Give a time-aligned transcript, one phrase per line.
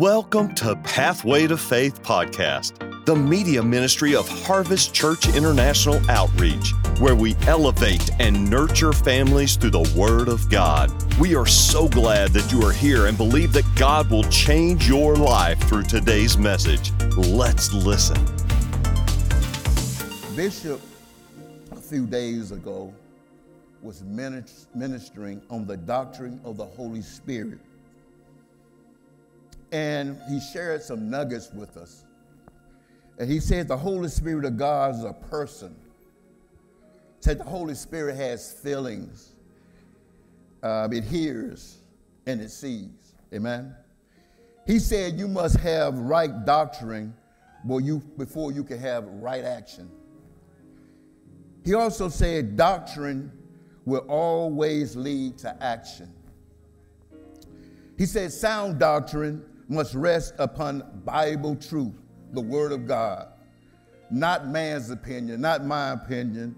[0.00, 7.14] Welcome to Pathway to Faith podcast, the media ministry of Harvest Church International Outreach, where
[7.14, 10.90] we elevate and nurture families through the Word of God.
[11.18, 15.16] We are so glad that you are here and believe that God will change your
[15.16, 16.92] life through today's message.
[17.18, 18.16] Let's listen.
[20.34, 20.80] Bishop,
[21.72, 22.90] a few days ago,
[23.82, 27.58] was ministering on the doctrine of the Holy Spirit
[29.72, 32.04] and he shared some nuggets with us.
[33.18, 35.76] And he said the Holy Spirit of God is a person.
[37.18, 39.32] He Said the Holy Spirit has feelings.
[40.62, 41.78] Uh, it hears
[42.26, 43.14] and it sees.
[43.32, 43.74] Amen.
[44.66, 47.14] He said you must have right doctrine
[47.62, 49.90] before you, before you can have right action.
[51.64, 53.30] He also said doctrine
[53.84, 56.12] will always lead to action.
[57.98, 61.94] He said sound doctrine must rest upon Bible truth,
[62.32, 63.28] the Word of God,
[64.10, 66.56] not man's opinion, not my opinion.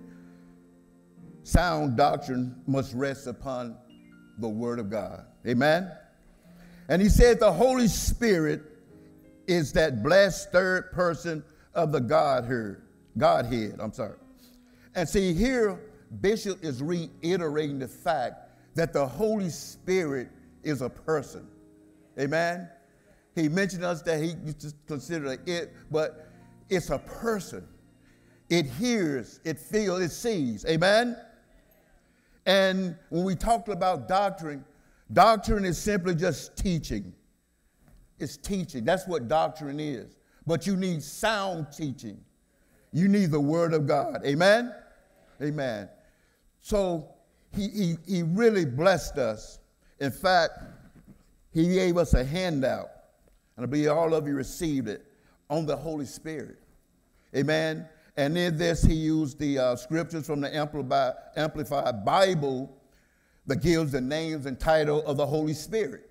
[1.44, 3.76] Sound doctrine must rest upon
[4.38, 5.26] the Word of God.
[5.46, 5.92] Amen?
[6.88, 8.62] And he said the Holy Spirit
[9.46, 12.78] is that blessed third person of the Godhead.
[13.18, 14.16] Godhead, I'm sorry.
[14.94, 15.78] And see, here,
[16.22, 20.28] Bishop is reiterating the fact that the Holy Spirit
[20.62, 21.46] is a person.
[22.18, 22.68] Amen?
[23.34, 26.28] He mentioned us that he used to consider it, but
[26.68, 27.66] it's a person.
[28.50, 30.66] It hears, it feels, it sees.
[30.66, 31.16] Amen?
[32.44, 34.64] And when we talked about doctrine,
[35.12, 37.14] doctrine is simply just teaching.
[38.18, 38.84] It's teaching.
[38.84, 40.16] That's what doctrine is.
[40.46, 42.20] But you need sound teaching.
[42.92, 44.20] You need the Word of God.
[44.26, 44.74] Amen?
[45.40, 45.88] Amen.
[46.60, 47.08] So
[47.54, 49.60] he, he, he really blessed us.
[50.00, 50.58] In fact,
[51.54, 52.88] he gave us a handout
[53.56, 55.04] and I believe all of you received it
[55.50, 56.58] on the Holy Spirit.
[57.36, 57.88] Amen.
[58.16, 62.74] And in this, he used the uh, scriptures from the Amplified, Amplified Bible
[63.46, 66.10] that gives the names and title of the Holy Spirit.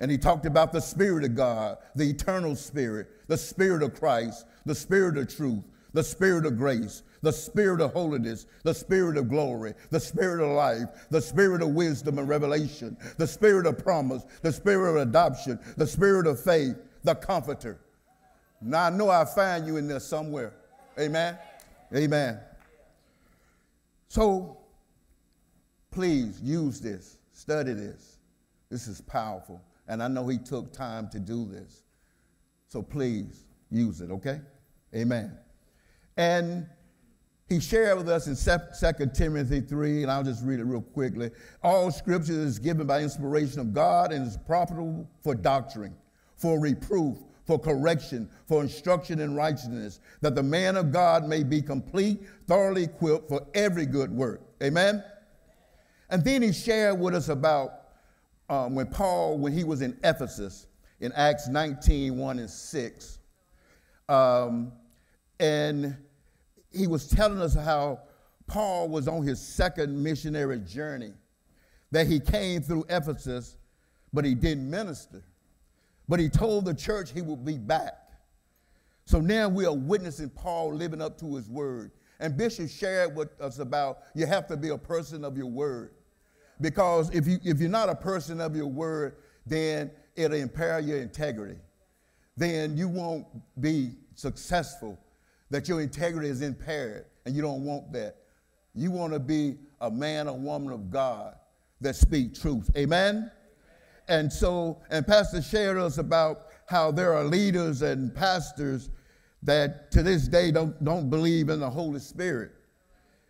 [0.00, 4.46] And he talked about the Spirit of God, the eternal Spirit, the Spirit of Christ,
[4.64, 9.28] the Spirit of truth, the Spirit of grace, the Spirit of holiness, the Spirit of
[9.28, 14.24] glory, the Spirit of life, the Spirit of wisdom and revelation, the Spirit of promise,
[14.42, 17.80] the Spirit of adoption, the Spirit of faith, the Comforter.
[18.60, 20.54] Now I know I find you in there somewhere.
[20.98, 21.38] Amen.
[21.94, 22.40] Amen.
[24.08, 24.58] So
[25.90, 28.18] please use this, study this.
[28.70, 29.62] This is powerful.
[29.86, 31.82] And I know he took time to do this.
[32.66, 34.40] So please use it, okay?
[34.94, 35.36] Amen.
[36.16, 36.66] And
[37.48, 41.30] he shared with us in 2 Timothy 3, and I'll just read it real quickly.
[41.62, 45.96] All scripture is given by inspiration of God and is profitable for doctrine,
[46.36, 47.16] for reproof,
[47.46, 52.84] for correction, for instruction in righteousness, that the man of God may be complete, thoroughly
[52.84, 54.42] equipped for every good work.
[54.62, 55.02] Amen?
[56.10, 57.72] And then he shared with us about
[58.50, 60.66] um, when Paul, when he was in Ephesus
[61.00, 63.18] in Acts 19 1 and 6.
[64.08, 64.72] Um,
[65.40, 65.96] and
[66.72, 68.00] he was telling us how
[68.46, 71.12] Paul was on his second missionary journey,
[71.90, 73.56] that he came through Ephesus,
[74.12, 75.22] but he didn't minister.
[76.08, 77.94] But he told the church he would be back.
[79.04, 81.92] So now we are witnessing Paul living up to his word.
[82.20, 85.92] And Bishop shared with us about you have to be a person of your word.
[86.60, 91.00] Because if, you, if you're not a person of your word, then it'll impair your
[91.00, 91.58] integrity.
[92.36, 93.26] Then you won't
[93.60, 94.98] be successful
[95.50, 98.16] that your integrity is impaired, and you don't want that.
[98.74, 101.34] You want to be a man or woman of God
[101.80, 102.70] that speak truth.
[102.76, 103.30] Amen?
[104.08, 108.90] And so, and Pastor shared us about how there are leaders and pastors
[109.42, 112.52] that to this day don't, don't believe in the Holy Spirit.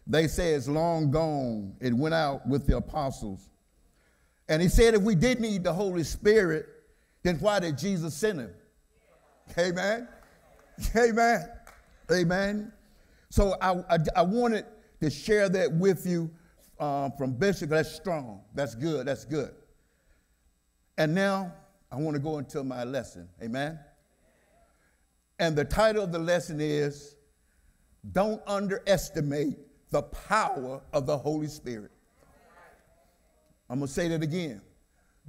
[0.06, 1.74] They say it's long gone.
[1.80, 3.48] It went out with the apostles.
[4.48, 6.66] And he said if we did need the Holy Spirit,
[7.22, 8.50] then why did Jesus send him?
[9.58, 10.08] Amen.
[10.96, 11.48] Amen.
[12.12, 12.72] Amen.
[13.30, 14.64] So I, I, I wanted
[15.00, 16.30] to share that with you
[16.80, 17.70] uh, from Bishop.
[17.70, 18.42] That's strong.
[18.54, 19.06] That's good.
[19.06, 19.54] That's good.
[20.96, 21.52] And now
[21.92, 23.28] I want to go into my lesson.
[23.42, 23.78] Amen.
[25.38, 27.14] And the title of the lesson is
[28.12, 29.56] Don't Underestimate
[29.90, 31.92] the Power of the Holy Spirit.
[33.70, 34.62] I'm going to say that again.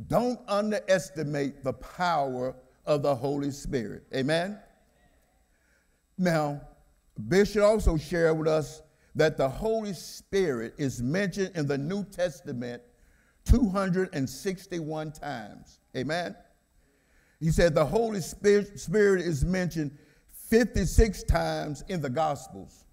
[0.07, 2.55] Don't underestimate the power
[2.85, 4.03] of the Holy Spirit.
[4.15, 4.57] Amen.
[6.19, 6.59] Now,
[7.29, 8.81] Bishop also shared with us
[9.15, 12.83] that the Holy Spirit is mentioned in the New Testament
[13.45, 15.79] 261 times.
[15.95, 16.35] Amen?
[17.39, 19.97] He said the Holy Spirit, is mentioned
[20.49, 22.83] 56 times in the Gospels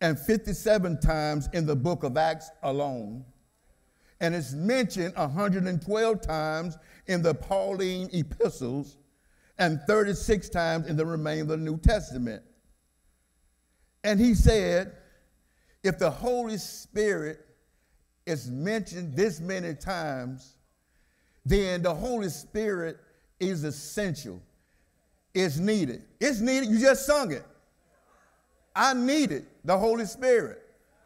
[0.00, 3.24] and 57 times in the book of Acts alone.
[4.20, 6.78] And it's mentioned 112 times
[7.08, 8.98] in the Pauline epistles
[9.58, 12.42] and 36 times in the remainder of the New Testament.
[14.02, 14.92] And he said,
[15.82, 17.44] if the Holy Spirit
[18.26, 20.56] is mentioned this many times,
[21.44, 22.98] then the Holy Spirit
[23.38, 24.40] is essential.
[25.34, 26.04] It's needed.
[26.20, 26.68] It's needed.
[26.70, 27.44] You just sung it.
[28.74, 30.62] I needed the Holy Spirit.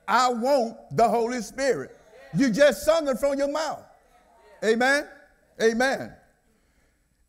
[0.06, 1.97] I want the Holy Spirit.
[2.35, 3.85] You just sung it from your mouth.
[4.65, 5.06] Amen.
[5.61, 6.12] Amen.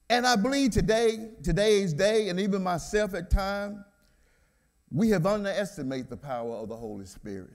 [0.09, 3.77] And I believe today, today's day, and even myself at times,
[4.91, 7.51] we have underestimated the power of the Holy Spirit,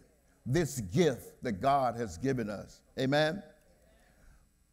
[0.46, 2.80] this gift that God has given us.
[2.98, 3.42] Amen.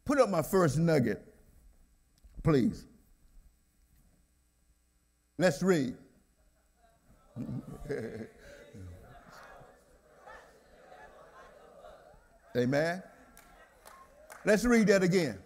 [0.06, 1.24] Put up my first nugget,
[2.44, 2.86] please.
[5.40, 5.96] Let's read.
[12.56, 13.02] Amen.
[14.46, 15.40] Let's read that again.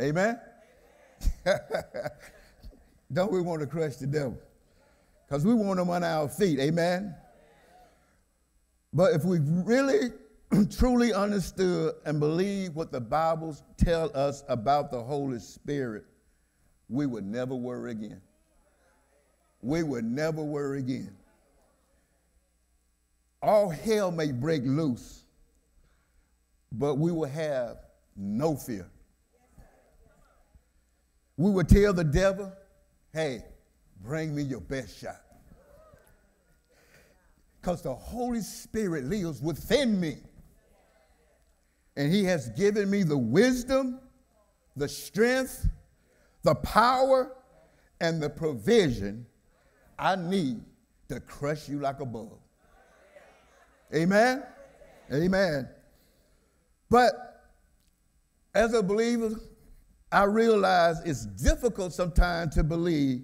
[0.00, 0.40] Amen.
[3.12, 4.38] Don't we want to crush the devil?
[5.26, 6.58] Because we want him on our feet.
[6.58, 7.14] Amen.
[8.92, 10.10] But if we really
[10.70, 16.04] truly understood and believe what the Bibles tell us about the Holy Spirit,
[16.88, 18.20] we would never worry again.
[19.62, 21.14] We would never worry again.
[23.42, 25.24] All hell may break loose,
[26.72, 27.78] but we will have
[28.16, 28.90] no fear.
[31.40, 32.52] We would tell the devil,
[33.14, 33.42] hey,
[34.02, 35.22] bring me your best shot.
[37.58, 40.18] Because the Holy Spirit lives within me.
[41.96, 44.00] And He has given me the wisdom,
[44.76, 45.66] the strength,
[46.42, 47.34] the power,
[48.02, 49.24] and the provision
[49.98, 50.60] I need
[51.08, 52.38] to crush you like a bug.
[53.94, 54.42] Amen?
[55.10, 55.70] Amen.
[56.90, 57.50] But
[58.54, 59.40] as a believer,
[60.12, 63.22] I realize it's difficult sometimes to believe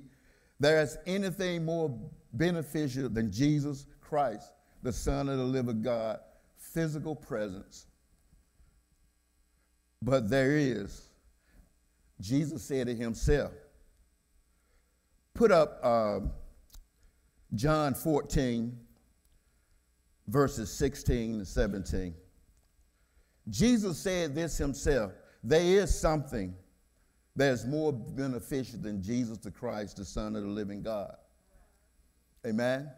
[0.61, 1.99] there's anything more
[2.33, 4.53] beneficial than Jesus Christ,
[4.83, 6.21] the Son of the living God,
[6.59, 7.87] physical presence.
[10.00, 11.09] But there is.
[12.21, 13.53] Jesus said it himself.
[15.35, 16.21] Put up uh,
[17.55, 18.79] John 14,
[20.29, 22.15] verses 16 and 17.
[23.49, 25.12] Jesus said this himself
[25.44, 26.55] there is something
[27.37, 31.15] that is more beneficial than Jesus the Christ, the Son of the living God.
[32.47, 32.91] Amen?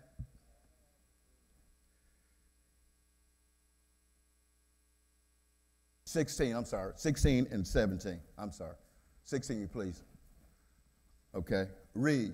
[6.05, 8.21] Sixteen, I'm sorry, sixteen and seventeen.
[8.39, 8.77] I'm sorry,
[9.25, 10.03] sixteen, please.
[11.35, 12.33] Okay, read.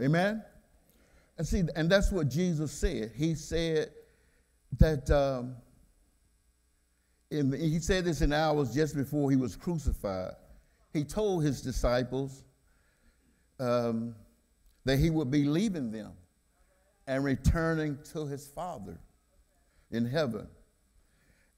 [0.00, 0.42] Amen?
[1.38, 3.12] And see, and that's what Jesus said.
[3.14, 3.90] He said
[4.78, 5.56] that, um,
[7.30, 10.32] in, he said this in hours just before he was crucified.
[10.92, 12.44] He told his disciples
[13.58, 14.14] um,
[14.84, 16.12] that he would be leaving them
[17.06, 18.98] and returning to his Father
[19.90, 20.46] in heaven.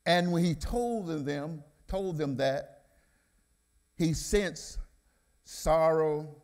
[0.05, 2.83] And when he told them, told them that,
[3.97, 4.79] he sensed
[5.45, 6.42] sorrow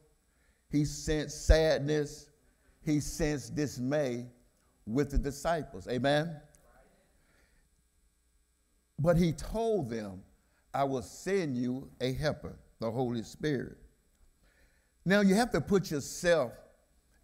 [0.71, 2.29] he sensed sadness.
[2.83, 4.27] He sensed dismay
[4.87, 5.89] with the disciples.
[5.89, 6.35] Amen?
[8.99, 10.23] But he told them,
[10.75, 13.79] I will send you a helper, the Holy Spirit.
[15.05, 16.53] Now you have to put yourself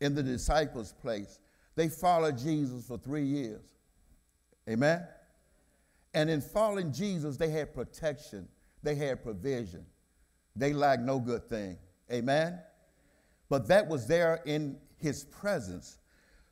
[0.00, 1.38] in the disciples' place.
[1.76, 3.62] They followed Jesus for three years.
[4.68, 5.06] Amen?
[6.14, 8.48] And in following Jesus, they had protection,
[8.82, 9.84] they had provision.
[10.56, 11.76] They lacked no good thing.
[12.12, 12.60] Amen?
[13.48, 15.98] But that was there in his presence.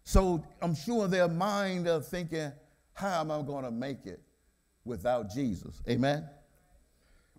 [0.05, 2.53] So I'm sure their mind are thinking,
[2.95, 4.21] how am I going to make it
[4.85, 5.81] without Jesus?
[5.89, 6.29] Amen?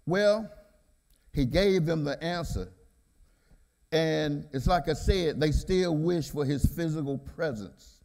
[0.06, 0.50] Well,
[1.34, 2.72] he gave them the answer.
[3.92, 8.00] And it's like I said, they still wish for his physical presence.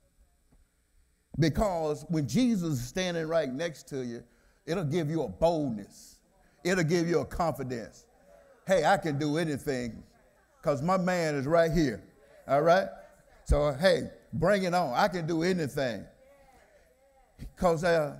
[1.39, 4.23] Because when Jesus is standing right next to you,
[4.67, 6.19] it'll give you a boldness,
[6.65, 8.05] it'll give you a confidence.
[8.67, 10.03] Hey, I can do anything
[10.69, 12.03] because my man is right here.
[12.47, 12.89] All right?
[13.47, 14.93] So, hey, bring it on.
[14.93, 16.05] I can do anything.
[17.39, 18.15] Because uh,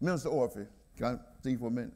[0.00, 1.94] Minister Orphy, can I see for a minute?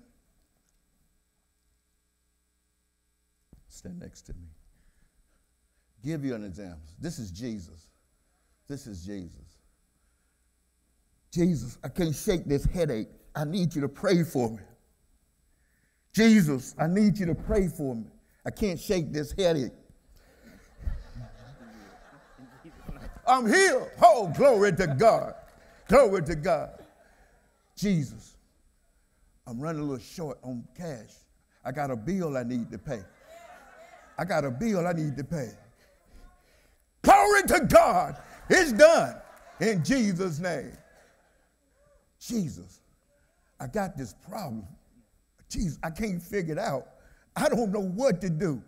[3.68, 4.48] Stand next to me.
[6.04, 6.82] Give you an example.
[7.00, 7.86] This is Jesus.
[8.66, 9.58] This is Jesus.
[11.32, 13.08] Jesus, I can't shake this headache.
[13.32, 14.62] I need you to pray for me.
[16.12, 18.06] Jesus, I need you to pray for me.
[18.44, 19.72] I can't shake this headache.
[23.26, 23.88] I'm healed.
[24.02, 25.34] Oh, glory to God.
[25.88, 26.70] Glory to God.
[27.76, 28.36] Jesus,
[29.46, 31.10] I'm running a little short on cash.
[31.64, 33.02] I got a bill I need to pay.
[34.18, 35.50] I got a bill I need to pay.
[37.02, 38.16] Glory to God.
[38.48, 39.16] It's done
[39.60, 40.76] in Jesus' name.
[42.18, 42.80] Jesus,
[43.60, 44.66] I got this problem.
[45.48, 46.86] Jesus, I can't figure it out.
[47.34, 48.62] I don't know what to do.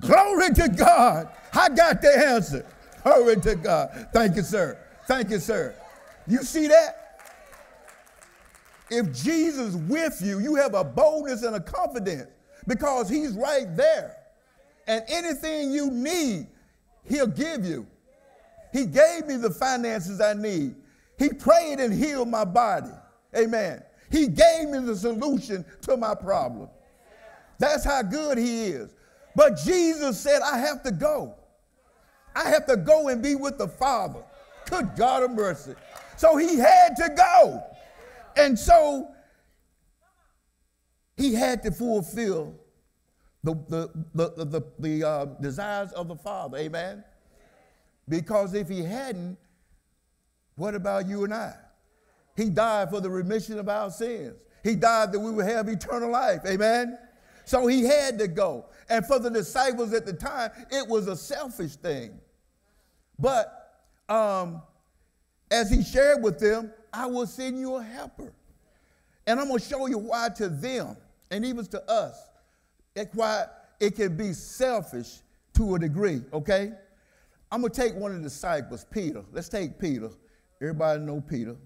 [0.00, 1.28] Glory to God.
[1.52, 2.66] I got the answer.
[3.02, 4.08] Glory to God.
[4.12, 4.78] Thank you, sir.
[5.06, 5.74] Thank you, sir.
[6.26, 6.96] You see that?
[8.90, 12.28] If Jesus with you, you have a boldness and a confidence
[12.66, 14.16] because he's right there.
[14.86, 16.48] And anything you need,
[17.04, 17.86] he'll give you.
[18.72, 20.74] He gave me the finances I need.
[21.18, 22.90] He prayed and healed my body.
[23.36, 23.82] Amen.
[24.10, 26.68] He gave me the solution to my problem.
[27.58, 28.94] That's how good he is.
[29.36, 31.34] But Jesus said, I have to go.
[32.34, 34.22] I have to go and be with the Father.
[34.68, 35.74] Good God of mercy.
[36.16, 37.62] So he had to go.
[38.36, 39.08] And so
[41.16, 42.54] he had to fulfill
[43.42, 46.58] the, the, the, the, the uh, desires of the Father.
[46.58, 47.04] Amen?
[48.08, 49.38] Because if he hadn't,
[50.56, 51.54] what about you and I?
[52.36, 54.34] He died for the remission of our sins.
[54.62, 56.40] He died that we would have eternal life.
[56.46, 56.98] Amen?
[57.44, 58.66] So he had to go.
[58.88, 62.20] And for the disciples at the time, it was a selfish thing.
[63.18, 64.62] But um,
[65.50, 68.32] as he shared with them, I will send you a helper.
[69.26, 70.96] And I'm going to show you why to them
[71.30, 72.20] and even to us,
[72.96, 73.46] it, why
[73.78, 75.20] it can be selfish
[75.54, 76.72] to a degree, okay?
[77.52, 79.24] I'm going to take one of the disciples, Peter.
[79.32, 80.10] Let's take Peter.
[80.60, 81.56] Everybody know Peter.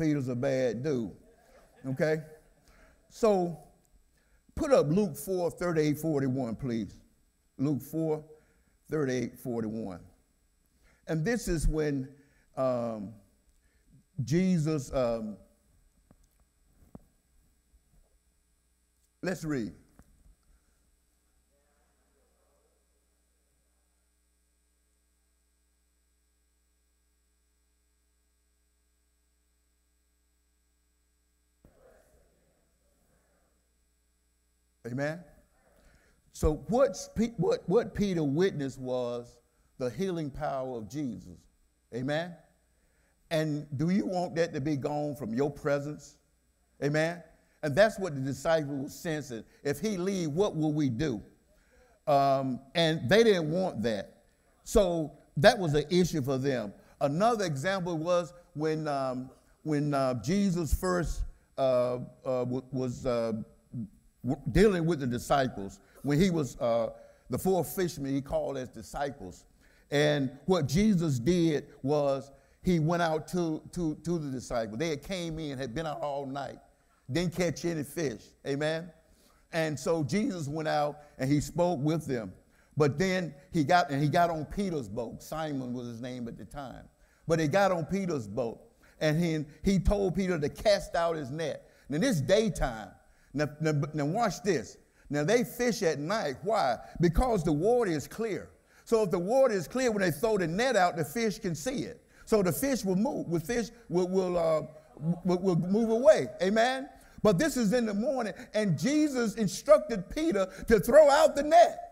[0.00, 1.10] Peter's a bad dude,
[1.86, 2.22] okay?
[3.10, 3.58] So
[4.54, 6.96] put up Luke 4, 38, 41, please.
[7.58, 8.24] Luke 4,
[8.90, 10.00] 38, 41.
[11.06, 12.08] And this is when
[12.56, 13.12] um,
[14.24, 15.36] Jesus, um,
[19.22, 19.74] let's read.
[34.90, 35.20] Amen.
[36.32, 39.38] So what's, what, what Peter witnessed was
[39.78, 41.38] the healing power of Jesus.
[41.94, 42.34] Amen.
[43.30, 46.16] And do you want that to be gone from your presence?
[46.82, 47.22] Amen.
[47.62, 49.44] And that's what the disciples were sensing.
[49.62, 51.20] If he leave, what will we do?
[52.06, 54.22] Um, and they didn't want that.
[54.64, 56.72] So that was an issue for them.
[57.00, 59.30] Another example was when, um,
[59.62, 61.22] when uh, Jesus first
[61.56, 63.32] uh, uh, was uh,
[64.52, 66.90] dealing with the disciples, when he was uh,
[67.28, 69.44] the four fishermen, he called as disciples.
[69.90, 72.30] And what Jesus did was
[72.62, 74.78] he went out to, to, to the disciples.
[74.78, 76.58] They had came in, had been out all night,
[77.10, 78.22] didn't catch any fish.
[78.46, 78.90] Amen.
[79.52, 82.32] And so Jesus went out and he spoke with them.
[82.76, 85.22] But then he got and he got on Peter's boat.
[85.22, 86.84] Simon was his name at the time.
[87.26, 88.60] But he got on Peter's boat
[89.00, 91.68] and he, he told Peter to cast out his net.
[91.88, 92.90] Now this daytime.
[93.32, 94.76] Now, now, now watch this.
[95.08, 96.36] Now they fish at night.
[96.42, 96.78] Why?
[97.00, 98.50] Because the water is clear.
[98.84, 101.54] So if the water is clear, when they throw the net out, the fish can
[101.54, 102.02] see it.
[102.24, 103.30] So the fish will move.
[103.30, 104.62] The fish will, will, uh,
[105.24, 106.26] will, will move away.
[106.42, 106.88] Amen?
[107.22, 111.90] But this is in the morning, and Jesus instructed Peter to throw out the net.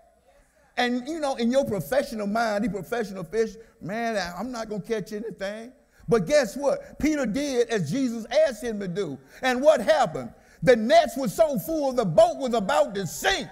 [0.76, 5.12] And you know, in your professional mind, the professional fish, man, I'm not gonna catch
[5.12, 5.72] anything.
[6.08, 6.98] But guess what?
[6.98, 9.18] Peter did as Jesus asked him to do.
[9.42, 10.32] And what happened?
[10.62, 13.48] The nets were so full, the boat was about to sink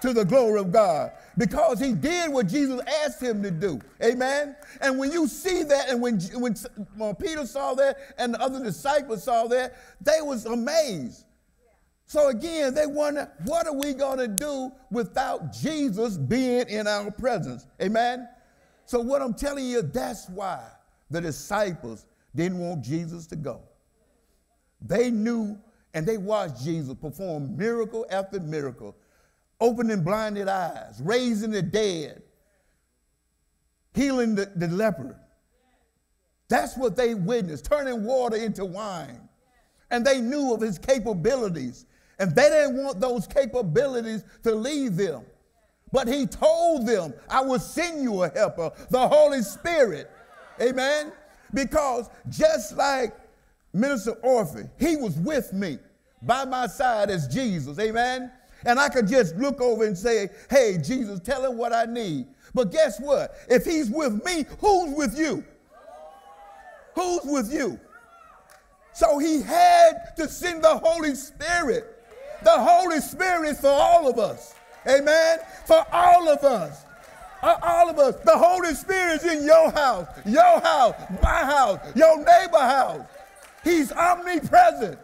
[0.00, 3.80] to the glory of God because he did what Jesus asked him to do.
[4.02, 4.56] Amen.
[4.80, 6.54] And when you see that, and when, when,
[6.96, 11.24] when uh, Peter saw that and the other disciples saw that, they was amazed.
[12.06, 17.10] So again, they wonder, what are we going to do without Jesus being in our
[17.10, 17.66] presence?
[17.82, 18.28] Amen.
[18.84, 20.62] So what I'm telling you, that's why
[21.10, 23.62] the disciples didn't want Jesus to go.
[24.80, 25.58] They knew
[25.96, 28.94] And they watched Jesus perform miracle after miracle,
[29.62, 32.22] opening blinded eyes, raising the dead,
[33.94, 35.18] healing the, the leper.
[36.50, 39.26] That's what they witnessed, turning water into wine.
[39.90, 41.86] And they knew of his capabilities.
[42.18, 45.24] And they didn't want those capabilities to leave them.
[45.92, 50.10] But he told them, I will send you a helper, the Holy Spirit.
[50.60, 51.10] Amen.
[51.54, 53.14] Because just like
[53.76, 55.78] Minister Orphy, he was with me
[56.22, 57.78] by my side as Jesus.
[57.78, 58.32] Amen.
[58.64, 62.26] And I could just look over and say, Hey, Jesus, tell him what I need.
[62.54, 63.36] But guess what?
[63.48, 65.44] If he's with me, who's with you?
[66.94, 67.78] Who's with you?
[68.94, 72.02] So he had to send the Holy Spirit.
[72.42, 74.54] The Holy Spirit is for all of us.
[74.88, 75.38] Amen.
[75.66, 76.84] For all of us.
[77.42, 78.14] Uh, all of us.
[78.24, 83.06] The Holy Spirit is in your house, your house, my house, your neighbor house.
[83.66, 85.00] He's omnipresent.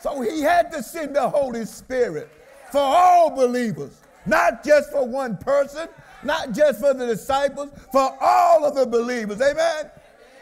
[0.00, 2.30] So he had to send the Holy Spirit
[2.72, 5.86] for all believers, not just for one person,
[6.24, 9.42] not just for the disciples, for all of the believers.
[9.42, 9.90] Amen.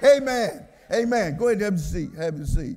[0.05, 0.67] Amen.
[0.93, 1.37] Amen.
[1.37, 2.11] Go ahead and have your seat.
[2.17, 2.77] Have your seat.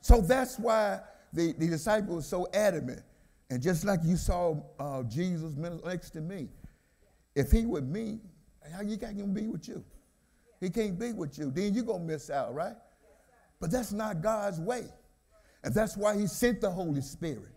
[0.00, 0.98] So that's why
[1.32, 3.02] the, the disciples were so adamant.
[3.50, 6.48] And just like you saw uh, Jesus next to me,
[7.36, 8.18] if he with me,
[8.74, 9.84] how you can't be with you?
[10.58, 11.52] He can't be with you.
[11.52, 12.74] Then you're going to miss out, right?
[13.60, 14.84] But that's not God's way.
[15.62, 17.50] And that's why he sent the Holy Spirit.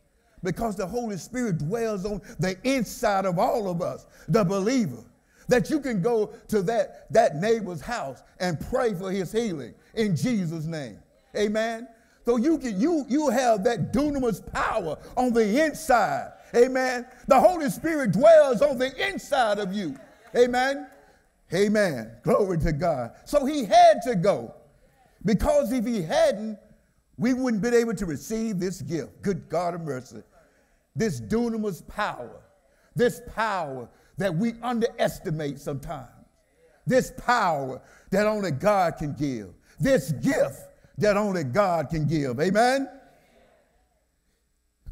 [0.44, 5.04] Because the Holy Spirit dwells on the inside of all of us, the believer.
[5.50, 10.16] That you can go to that, that neighbor's house and pray for his healing in
[10.16, 11.00] Jesus' name.
[11.36, 11.88] Amen.
[12.26, 16.34] So you can you you have that dunamis power on the inside.
[16.54, 17.06] Amen.
[17.28, 19.98] The Holy Spirit dwells on the inside of you.
[20.36, 20.88] Amen.
[21.54, 22.12] Amen.
[22.24, 23.12] Glory to God.
[23.24, 24.54] So he had to go.
[25.28, 26.58] Because if he hadn't,
[27.18, 29.22] we wouldn't been able to receive this gift.
[29.22, 30.24] Good God of mercy.
[30.96, 32.44] This dunamis power.
[32.96, 36.08] This power that we underestimate sometimes.
[36.86, 39.50] This power that only God can give.
[39.82, 40.62] This gift
[40.98, 42.40] that only God can give.
[42.40, 42.90] Amen?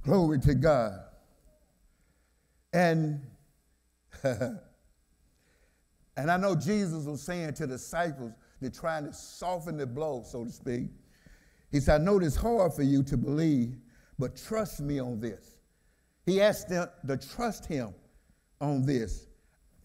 [0.03, 0.99] Glory to God.
[2.73, 3.21] And
[4.21, 4.59] and
[6.17, 10.45] I know Jesus was saying to the disciples, they're trying to soften the blow, so
[10.45, 10.89] to speak.
[11.71, 13.75] He said, I know it's hard for you to believe,
[14.17, 15.57] but trust me on this.
[16.25, 17.93] He asked them to trust him
[18.61, 19.27] on this.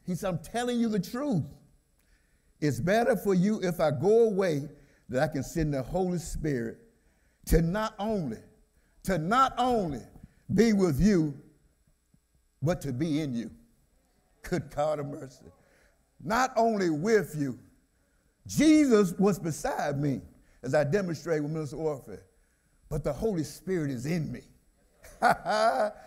[0.07, 1.45] He said, I'm telling you the truth.
[2.61, 4.69] It's better for you if I go away
[5.09, 6.79] that I can send the Holy Spirit
[7.47, 8.39] to not only,
[9.05, 10.03] to not only
[10.55, 11.35] be with you,
[12.63, 13.51] but to be in you.
[14.43, 15.47] Good God of mercy.
[16.23, 17.59] Not only with you.
[18.47, 20.21] Jesus was beside me,
[20.63, 22.19] as I demonstrated with Minister Orphy,
[22.89, 24.43] but the Holy Spirit is in me.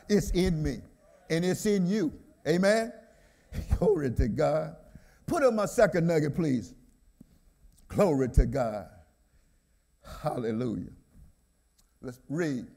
[0.10, 0.82] it's in me,
[1.30, 2.12] and it's in you.
[2.48, 2.92] Amen?
[3.78, 4.76] Glory to God.
[5.26, 6.74] Put up my second nugget, please.
[7.88, 8.88] Glory to God.
[10.22, 10.92] Hallelujah.
[12.02, 12.68] Let's read.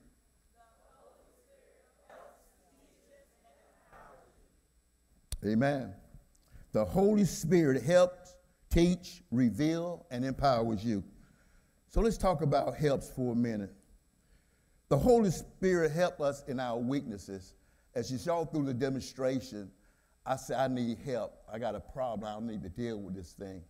[5.45, 5.93] Amen.
[6.73, 8.36] The Holy Spirit helps,
[8.71, 11.03] teach, reveal, and empowers you.
[11.89, 13.73] So let's talk about helps for a minute.
[14.89, 17.55] The Holy Spirit helps us in our weaknesses.
[17.95, 19.71] As you saw through the demonstration,
[20.25, 21.33] I said, I need help.
[21.53, 22.31] I got a problem.
[22.31, 23.63] I need to deal with this thing.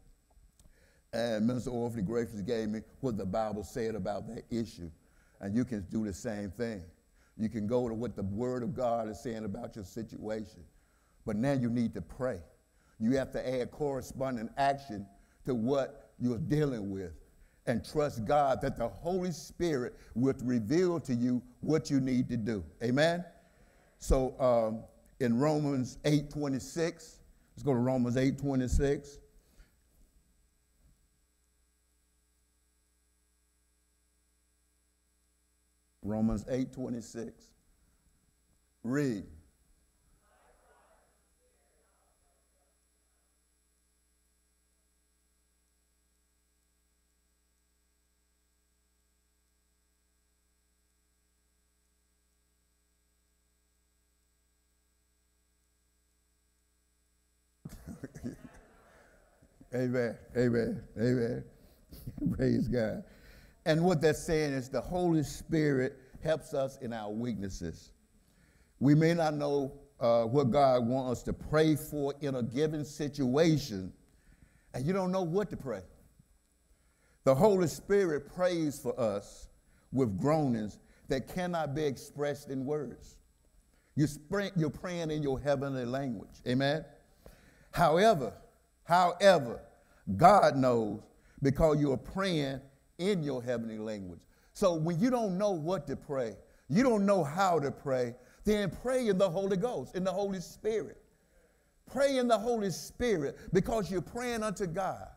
[1.13, 4.91] And Minister Orphy graciously gave me what the Bible said about that issue.
[5.41, 6.83] And you can do the same thing.
[7.39, 10.65] You can go to what the Word of God is saying about your situation.
[11.25, 12.41] But now you need to pray.
[12.99, 15.07] You have to add corresponding action
[15.45, 17.13] to what you're dealing with
[17.67, 22.37] and trust God that the Holy Spirit will reveal to you what you need to
[22.37, 22.65] do.
[22.83, 23.25] Amen?
[23.99, 24.85] So um,
[25.21, 27.17] in Romans 8 26,
[27.55, 29.19] let's go to Romans 8 26.
[36.03, 37.33] Romans 8 26.
[38.85, 39.25] Read.
[59.75, 60.17] Amen.
[60.37, 60.83] Amen.
[60.99, 61.45] Amen.
[62.37, 63.05] Praise God.
[63.65, 67.93] And what that's saying is the Holy Spirit helps us in our weaknesses.
[68.79, 72.85] We may not know uh, what God wants us to pray for in a given
[72.85, 73.93] situation,
[74.75, 75.83] and you don't know what to pray.
[77.25, 79.49] The Holy Spirit prays for us
[79.93, 83.17] with groanings that cannot be expressed in words.
[83.97, 84.09] You're,
[84.55, 86.37] you're praying in your heavenly language.
[86.47, 86.85] Amen?
[87.77, 88.33] However,
[88.85, 89.61] however,
[90.17, 91.01] God knows
[91.43, 92.63] because you are praying
[92.97, 94.21] in your heavenly language.
[94.55, 96.37] So when you don't know what to pray,
[96.71, 100.41] you don't know how to pray, then pray in the Holy Ghost, in the Holy
[100.41, 100.97] Spirit.
[101.85, 105.09] Pray in the Holy Spirit because you're praying unto God.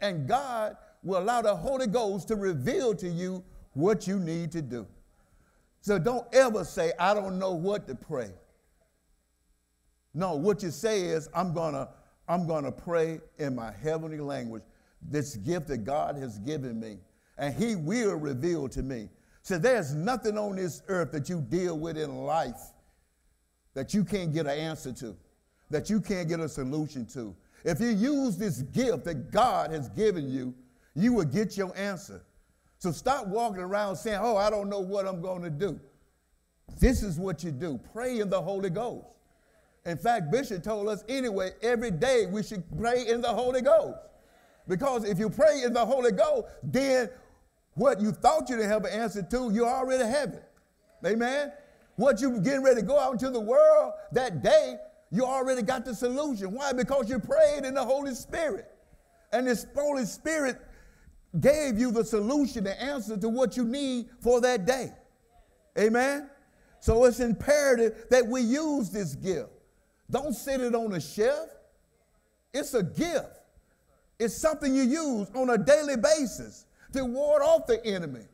[0.00, 4.62] And God will allow the Holy Ghost to reveal to you what you need to
[4.62, 4.86] do.
[5.80, 8.30] So don't ever say, I don't know what to pray.
[10.14, 11.88] No, what you say is, I'm gonna,
[12.28, 14.62] I'm gonna pray in my heavenly language,
[15.02, 16.98] this gift that God has given me,
[17.36, 19.08] and He will reveal to me.
[19.42, 22.72] So there's nothing on this earth that you deal with in life
[23.74, 25.16] that you can't get an answer to,
[25.70, 27.34] that you can't get a solution to.
[27.64, 30.54] If you use this gift that God has given you,
[30.94, 32.22] you will get your answer.
[32.78, 35.78] So stop walking around saying, Oh, I don't know what I'm going to do.
[36.80, 39.06] This is what you do pray in the Holy Ghost.
[39.86, 43.98] In fact, Bishop told us anyway, every day we should pray in the Holy Ghost.
[44.66, 47.08] Because if you pray in the Holy Ghost, then
[47.74, 50.44] what you thought you didn't have an answer to, you already have it.
[51.06, 51.52] Amen?
[51.96, 54.76] What you getting ready to go out into the world that day,
[55.10, 56.52] you already got the solution.
[56.52, 56.72] Why?
[56.72, 58.70] Because you prayed in the Holy Spirit.
[59.32, 60.60] And this Holy Spirit
[61.40, 64.92] gave you the solution, the answer to what you need for that day.
[65.78, 66.28] Amen?
[66.80, 69.50] So it's imperative that we use this gift.
[70.10, 71.50] Don't sit it on a shelf.
[72.52, 73.40] It's a gift.
[74.18, 78.24] It's something you use on a daily basis to ward off the enemy,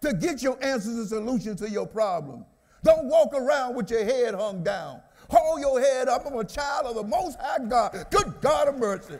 [0.00, 2.44] to get your answers and solutions to your problem.
[2.82, 5.00] Don't walk around with your head hung down.
[5.30, 6.26] Hold your head up.
[6.26, 8.06] I'm a child of the Most High God.
[8.10, 9.18] Good God of mercy.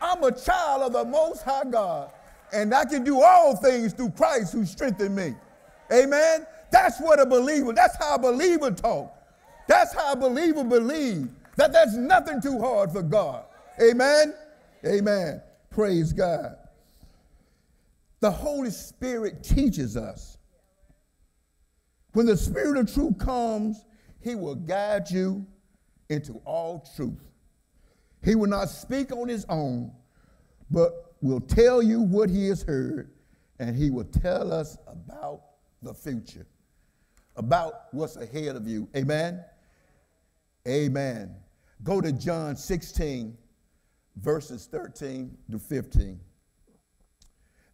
[0.00, 2.10] I'm a child of the Most High God
[2.52, 5.34] and I can do all things through Christ who strengthened me.
[5.92, 6.46] Amen.
[6.70, 9.18] That's what a believer, that's how a believer talk.
[9.66, 13.44] That's how a believer believe that there's nothing too hard for God.
[13.80, 14.34] Amen.
[14.84, 15.42] Amen.
[15.70, 16.56] Praise God.
[18.20, 20.38] The Holy Spirit teaches us.
[22.12, 23.84] When the Spirit of truth comes,
[24.20, 25.46] he will guide you
[26.08, 27.24] into all truth.
[28.22, 29.92] He will not speak on his own,
[30.70, 33.10] but will tell you what he has heard,
[33.58, 35.42] and he will tell us about
[35.82, 36.46] the future,
[37.36, 38.88] about what's ahead of you.
[38.96, 39.42] Amen?
[40.66, 41.34] Amen.
[41.82, 43.36] Go to John 16,
[44.16, 46.20] verses 13 to 15.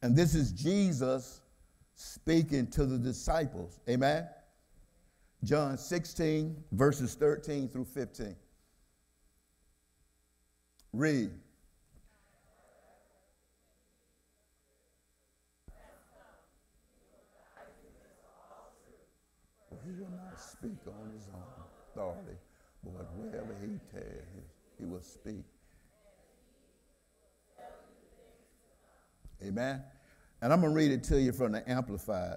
[0.03, 1.42] And this is Jesus
[1.94, 3.81] speaking to the disciples.
[3.88, 4.27] Amen?
[5.44, 8.35] John 16, verses 13 through 15.
[10.92, 11.31] Read.
[19.88, 21.42] he will not speak on his own
[21.90, 22.37] authority,
[23.19, 24.25] wherever he tells,
[24.79, 25.45] he will speak.
[29.43, 29.83] Amen.
[30.41, 32.37] And I'm going to read it to you from the Amplified.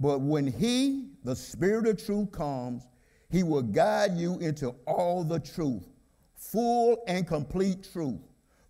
[0.00, 2.86] But when he, the Spirit of truth, comes,
[3.30, 5.86] he will guide you into all the truth,
[6.34, 8.20] full and complete truth.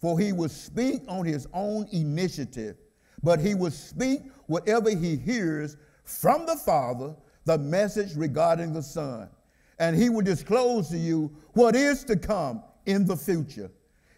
[0.01, 2.77] For he will speak on his own initiative,
[3.23, 9.29] but he will speak whatever he hears from the Father the message regarding the Son,
[9.79, 13.71] and he will disclose to you what is to come in the future.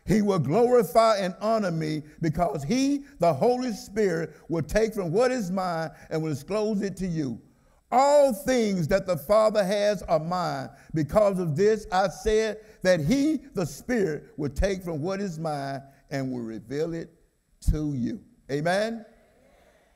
[0.07, 5.31] He will glorify and honor me because he, the Holy Spirit, will take from what
[5.31, 7.41] is mine and will disclose it to you.
[7.93, 10.71] All things that the Father has are mine.
[10.95, 15.83] Because of this, I said that he, the Spirit, will take from what is mine
[16.11, 17.11] and will reveal it
[17.71, 18.21] to you.
[18.51, 19.05] Amen?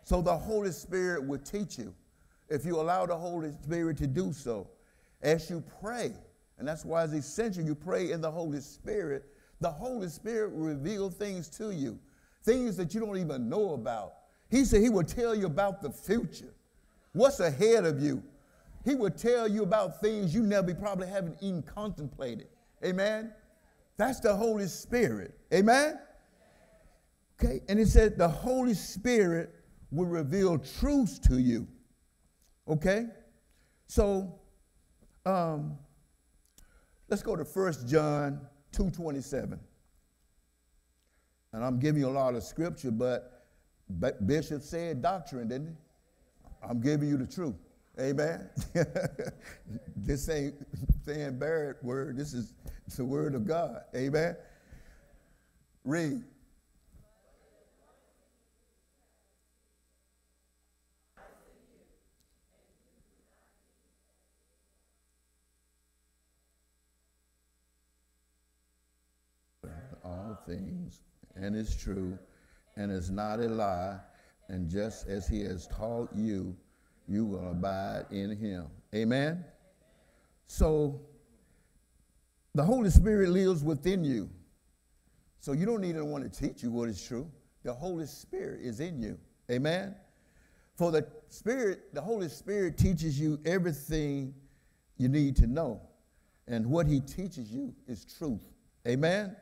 [0.02, 1.94] So the Holy Spirit will teach you
[2.48, 4.68] if you allow the Holy Spirit to do so.
[5.24, 6.12] As you pray,
[6.58, 9.24] and that's why it's essential you pray in the Holy Spirit,
[9.60, 11.98] the Holy Spirit will reveal things to you,
[12.42, 14.12] things that you don't even know about.
[14.50, 16.52] He said he will tell you about the future,
[17.12, 18.22] what's ahead of you.
[18.84, 22.48] He will tell you about things you never probably haven't even contemplated.
[22.84, 23.32] Amen?
[23.96, 25.38] That's the Holy Spirit.
[25.54, 25.98] Amen?
[27.42, 29.54] Okay, and he said the Holy Spirit
[29.90, 31.66] will reveal truths to you.
[32.68, 33.06] Okay?
[33.86, 34.38] So
[35.26, 35.78] um,
[37.08, 38.40] let's go to 1 John
[38.72, 39.58] 2.27.
[41.52, 43.46] And I'm giving you a lot of scripture, but
[44.26, 45.74] Bishop said doctrine, didn't he?
[46.68, 47.54] I'm giving you the truth.
[48.00, 48.50] Amen.
[49.96, 50.54] this ain't
[51.04, 52.16] saying buried word.
[52.16, 52.54] This is
[52.96, 53.82] the word of God.
[53.94, 54.36] Amen.
[55.84, 56.24] Read.
[70.04, 71.00] all things
[71.36, 72.18] and is true
[72.76, 73.98] and is not a lie.
[74.48, 76.56] And just as he has taught you,
[77.08, 78.66] you will abide in him.
[78.94, 79.44] Amen?
[80.46, 81.00] So,
[82.54, 84.30] the Holy Spirit lives within you.
[85.40, 87.30] So, you don't need anyone to teach you what is true.
[87.62, 89.18] The Holy Spirit is in you.
[89.50, 89.94] Amen?
[90.76, 94.34] For the Spirit, the Holy Spirit teaches you everything
[94.98, 95.80] you need to know.
[96.46, 98.42] And what he teaches you is truth.
[98.86, 99.34] Amen?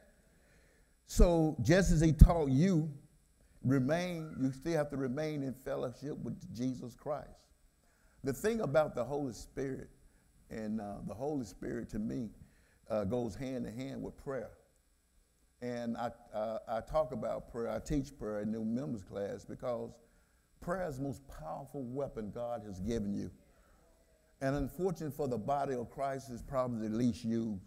[1.12, 2.90] So just as he taught you,
[3.62, 7.50] remain, you still have to remain in fellowship with Jesus Christ.
[8.24, 9.90] The thing about the Holy Spirit,
[10.48, 12.30] and uh, the Holy Spirit to me
[12.88, 14.52] uh, goes hand in hand with prayer.
[15.60, 19.90] And I, uh, I talk about prayer, I teach prayer in new members class because
[20.62, 23.30] prayer is the most powerful weapon God has given you.
[24.40, 27.60] And unfortunately for the body of Christ, it's probably the least used.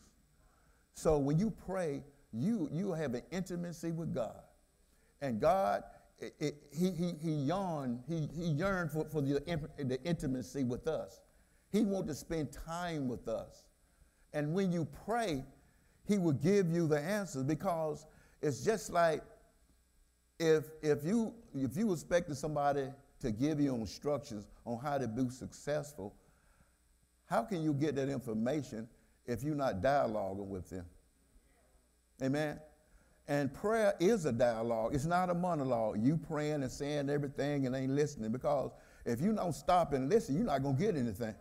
[0.95, 2.01] So when you pray,
[2.33, 4.41] you, you have an intimacy with God.
[5.21, 5.83] And God,
[6.19, 9.39] it, it, he, he, he yearned, he, he yearned for, for the,
[9.77, 11.21] the intimacy with us.
[11.71, 13.65] He wants to spend time with us.
[14.33, 15.43] And when you pray,
[16.07, 18.05] he will give you the answers because
[18.41, 19.23] it's just like
[20.39, 22.87] if, if, you, if you expected somebody
[23.21, 26.13] to give you instructions on how to be successful,
[27.25, 28.87] how can you get that information
[29.25, 30.85] if you're not dialoguing with them?
[32.21, 32.59] Amen.
[33.27, 34.93] And prayer is a dialogue.
[34.93, 36.03] It's not a monologue.
[36.03, 38.71] You praying and saying everything and ain't listening because
[39.05, 41.33] if you don't stop and listen, you're not going to get anything.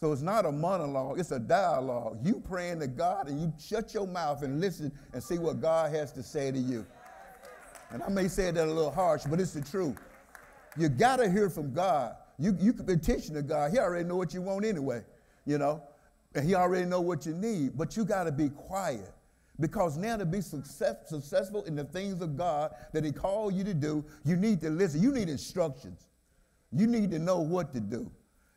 [0.00, 2.20] So it's not a monologue, it's a dialogue.
[2.24, 5.92] You praying to God and you shut your mouth and listen and see what God
[5.94, 6.86] has to say to you.
[7.90, 9.98] And I may say that a little harsh, but it's the truth.
[10.78, 12.14] You got to hear from God.
[12.38, 13.72] You, you can petition to God.
[13.72, 15.02] He already know what you want anyway,
[15.44, 15.82] you know,
[16.34, 19.12] and he already know what you need, but you got to be quiet.
[19.60, 23.62] Because now to be success, successful in the things of God that He called you
[23.64, 25.02] to do, you need to listen.
[25.02, 26.08] You need instructions.
[26.72, 28.10] You need to know what to do.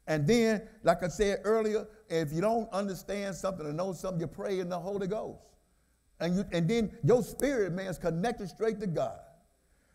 [0.08, 4.28] And then, like I said earlier, if you don't understand something or know something, you
[4.28, 5.40] pray in the Holy Ghost.
[6.20, 9.20] And, you, and then your spirit, man, is connected straight to God.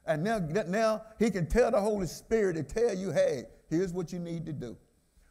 [0.07, 4.12] And now, now he can tell the Holy Spirit to tell you, hey, here's what
[4.12, 4.77] you need to do.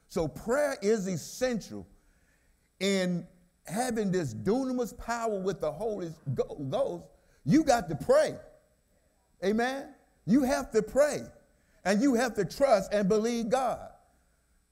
[0.07, 1.85] So prayer is essential
[2.79, 3.27] in
[3.67, 7.03] having this dunamis power with the Holy Ghost,
[7.45, 8.35] you got to pray.
[9.43, 9.89] Amen?
[10.25, 11.21] You have to pray.
[11.85, 13.89] And you have to trust and believe God.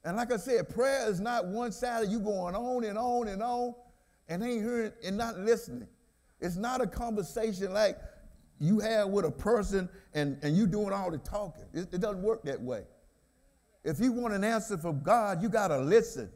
[0.03, 3.41] And like I said, prayer is not one sided, you going on and on and
[3.41, 3.73] on
[4.27, 5.87] and ain't hearing and not listening.
[6.41, 7.97] It's not a conversation like
[8.59, 11.65] you have with a person and, and you doing all the talking.
[11.73, 12.83] It, it doesn't work that way.
[13.83, 16.29] If you want an answer from God, you got to listen.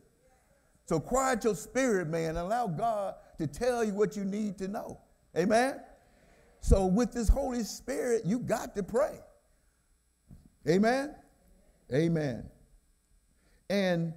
[0.90, 4.68] So quiet your spirit, man, and allow God to tell you what you need to
[4.68, 5.00] know.
[5.38, 5.82] Amen?
[6.62, 9.20] So with this Holy Spirit, you got to pray.
[10.68, 11.14] Amen?
[11.94, 12.44] Amen.
[13.70, 14.16] And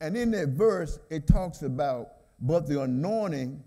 [0.00, 3.62] and in that verse, it talks about, but the anointing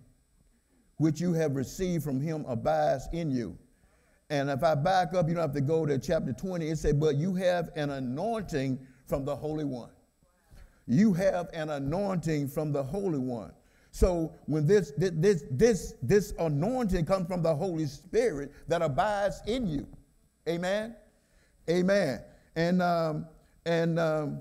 [0.95, 3.55] which you have received from him abides in you.
[4.31, 6.69] And if I back up, you don't have to go to chapter 20.
[6.69, 9.91] It said, but you have an anointing from the Holy One
[10.87, 13.51] you have an anointing from the Holy One.
[13.91, 19.67] So when this this this this anointing comes from the Holy Spirit that abides in
[19.67, 19.87] you,
[20.47, 20.95] Amen,
[21.69, 22.21] Amen,
[22.55, 23.27] and um,
[23.65, 24.39] and um,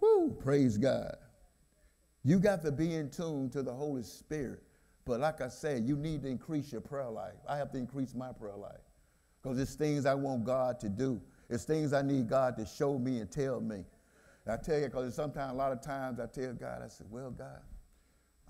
[0.00, 1.16] whoo, praise God.
[2.24, 4.62] You got to be in tune to the Holy Spirit.
[5.04, 7.32] But like I said, you need to increase your prayer life.
[7.48, 8.76] I have to increase my prayer life
[9.42, 11.20] because it's things I want God to do.
[11.48, 13.84] It's things I need God to show me and tell me.
[14.48, 17.30] I tell you, because sometimes, a lot of times, I tell God, I said, well,
[17.30, 17.60] God,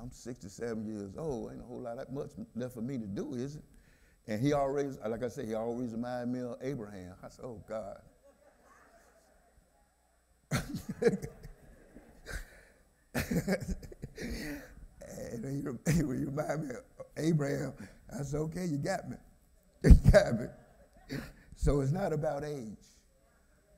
[0.01, 1.53] I'm 67 years old.
[1.53, 3.65] Ain't a whole lot that much left for me to do, is it?
[4.29, 7.15] And he always, like I said, he always reminded me of Abraham.
[7.23, 8.01] I said, oh, God.
[15.11, 17.73] and he, he reminded me of Abraham.
[18.17, 19.17] I said, okay, you got me.
[19.85, 20.47] You got me.
[21.57, 22.85] So it's not about age.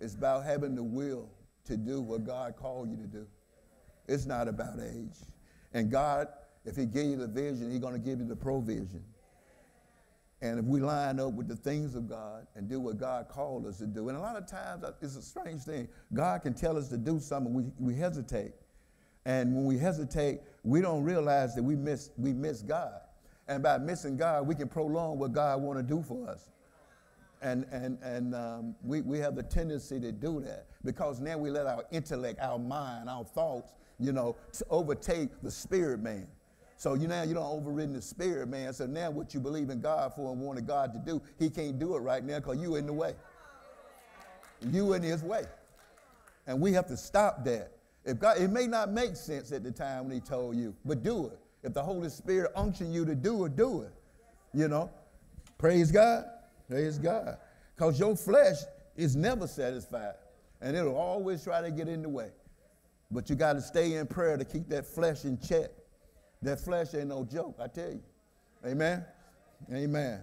[0.01, 1.29] It's about having the will
[1.71, 3.27] to do what God called you to do.
[4.09, 5.17] It's not about age.
[5.73, 6.29] And God,
[6.65, 9.05] if He gave you the vision, He's going to give you the provision.
[10.43, 13.67] And if we line up with the things of God and do what God called
[13.67, 15.87] us to do, and a lot of times it's a strange thing.
[16.15, 18.53] God can tell us to do something, we, we hesitate.
[19.27, 23.01] And when we hesitate, we don't realize that we miss, we miss God.
[23.49, 26.51] And by missing God, we can prolong what God want to do for us.
[27.43, 31.51] And, and, and um, we, we have the tendency to do that because now we
[31.51, 34.37] let our intellect, our mind, our thoughts, you know,
[34.69, 36.27] overtake the spirit man.
[36.77, 38.73] So you now you don't overridden the spirit, man.
[38.73, 41.79] So now what you believe in God for and wanted God to do, he can't
[41.79, 43.15] do it right now because you in the way.
[44.71, 45.45] You in his way.
[46.47, 47.73] And we have to stop that.
[48.07, 51.03] If God, it may not make sense at the time when he told you, but
[51.03, 51.39] do it.
[51.63, 53.93] If the Holy Spirit unction you to do it, do it.
[54.55, 54.91] You know?
[55.59, 56.25] Praise God.
[56.71, 57.37] Praise God.
[57.75, 58.59] Because your flesh
[58.97, 60.15] is never satisfied.
[60.61, 62.31] And it'll always try to get in the way.
[63.11, 65.71] But you got to stay in prayer to keep that flesh in check.
[66.43, 68.03] That flesh ain't no joke, I tell you.
[68.65, 69.05] Amen?
[69.73, 70.21] Amen.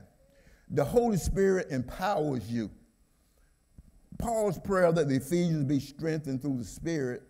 [0.70, 2.72] The Holy Spirit empowers you.
[4.18, 7.24] Paul's prayer that the Ephesians be strengthened through the Spirit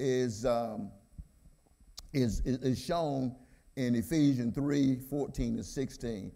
[0.00, 0.90] is, um,
[2.12, 3.36] is, is shown
[3.76, 6.32] in Ephesians 3 14 and 16,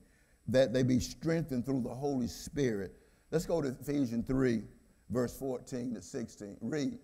[0.53, 2.95] that they be strengthened through the Holy Spirit.
[3.31, 4.62] Let's go to Ephesians 3,
[5.09, 6.59] verse 14 to 16.
[6.61, 6.99] Read.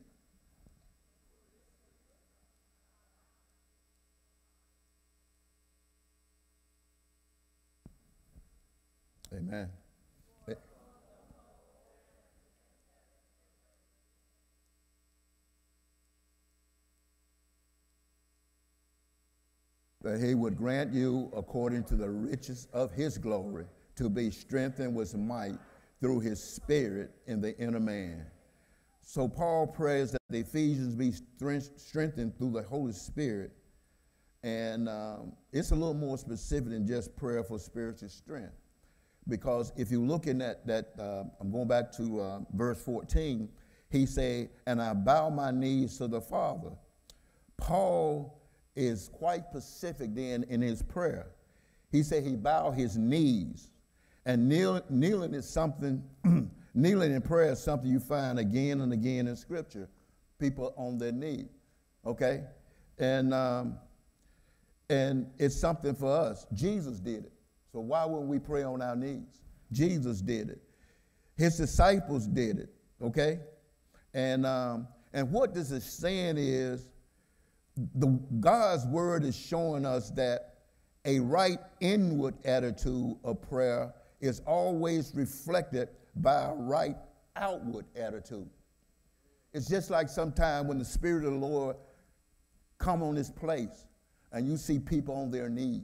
[9.35, 9.69] Amen.
[20.03, 24.95] That he would grant you, according to the riches of his glory, to be strengthened
[24.95, 25.59] with might
[26.01, 28.25] through his spirit in the inner man.
[29.03, 31.13] So Paul prays that the Ephesians be
[31.77, 33.53] strengthened through the Holy Spirit.
[34.45, 38.55] And um, it's a little more specific than just prayer for spiritual strength
[39.29, 43.49] because if you look in that, that uh, I'm going back to uh, verse 14,
[43.91, 46.71] he say, and I bow my knees to the Father.
[47.57, 48.38] Paul
[48.79, 51.27] is quite specific then in his prayer.
[51.91, 53.71] He said he bowed his knees.
[54.25, 56.03] And kneel, kneeling is something,
[56.75, 59.89] kneeling in prayer is something you find again and again in Scripture.
[60.39, 61.49] People on their knees,
[62.07, 62.45] okay?
[62.99, 63.79] And, um,
[64.89, 66.47] and it's something for us.
[66.55, 67.33] Jesus did it.
[67.73, 69.41] So why wouldn't we pray on our knees?
[69.73, 70.63] Jesus did it.
[71.37, 72.71] His disciples did it,
[73.03, 73.41] okay?
[74.15, 76.87] And, um, and what this is saying is
[77.95, 78.07] the,
[78.41, 80.55] God's word is showing us that
[81.05, 86.97] a right inward attitude of prayer is always reflected by a right
[87.37, 88.49] outward attitude.
[89.53, 91.77] It's just like sometimes when the Spirit of the Lord
[92.79, 93.87] come on this place
[94.33, 95.83] and you see people on their knees.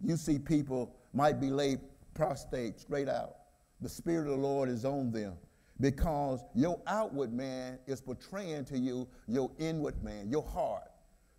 [0.00, 1.80] You see people might be laid
[2.14, 3.36] prostrate straight out.
[3.80, 5.34] The Spirit of the Lord is on them
[5.80, 10.90] because your outward man is portraying to you your inward man, your heart.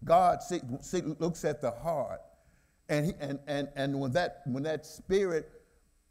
[0.04, 2.22] God see, see, looks at the heart.
[2.90, 5.50] And, he, and, and, and when, that, when that spirit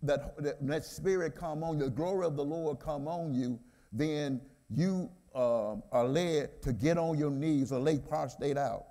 [0.03, 3.59] that, that, that spirit come on you, the glory of the Lord come on you,
[3.93, 8.87] then you uh, are led to get on your knees or lay prostrate out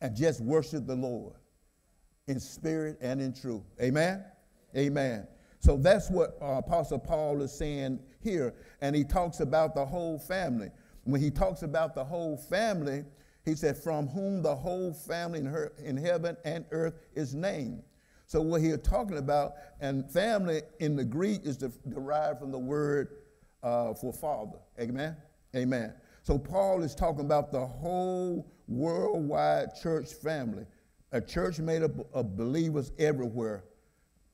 [0.00, 1.34] and just worship the Lord
[2.26, 3.64] in spirit and in truth.
[3.80, 4.24] Amen?
[4.76, 5.26] Amen.
[5.60, 8.54] So that's what uh, Apostle Paul is saying here.
[8.80, 10.70] And he talks about the whole family.
[11.04, 13.04] When he talks about the whole family,
[13.48, 17.82] he said, From whom the whole family in, her, in heaven and earth is named.
[18.26, 23.16] So, what he's talking about, and family in the Greek is derived from the word
[23.62, 24.58] uh, for father.
[24.78, 25.16] Amen?
[25.56, 25.94] Amen.
[26.22, 30.66] So, Paul is talking about the whole worldwide church family
[31.12, 33.64] a church made up of believers everywhere,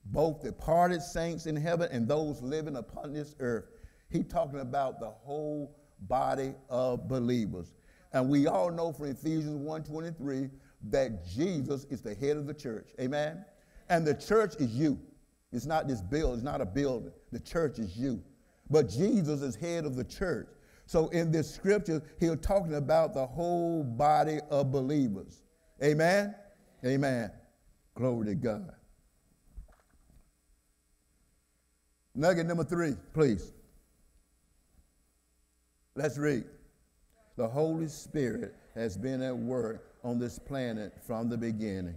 [0.07, 3.67] both departed saints in heaven and those living upon this earth.
[4.11, 7.75] He's talking about the whole body of believers.
[8.15, 10.49] And we all know from Ephesians 1:23
[10.85, 12.93] that Jesus is the head of the church.
[13.01, 13.45] Amen.
[13.89, 14.99] And the church is you.
[15.53, 17.13] It's not this building, it's not a building.
[17.33, 18.23] The church is you.
[18.71, 20.49] But Jesus is head of the church.
[20.87, 25.43] So in this scripture, he's talking about the whole body of believers.
[25.83, 26.35] Amen.
[26.85, 27.33] Amen.
[27.95, 28.75] Glory to God.
[32.15, 33.53] Nugget number three, please.
[35.97, 36.45] Let's read.
[37.37, 41.97] The Holy Spirit has been at work on this planet from the beginning.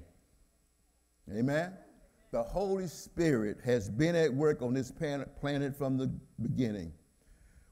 [1.32, 1.74] Amen.
[2.32, 6.12] The Holy Spirit has been at work on this planet from the
[6.42, 6.94] beginning.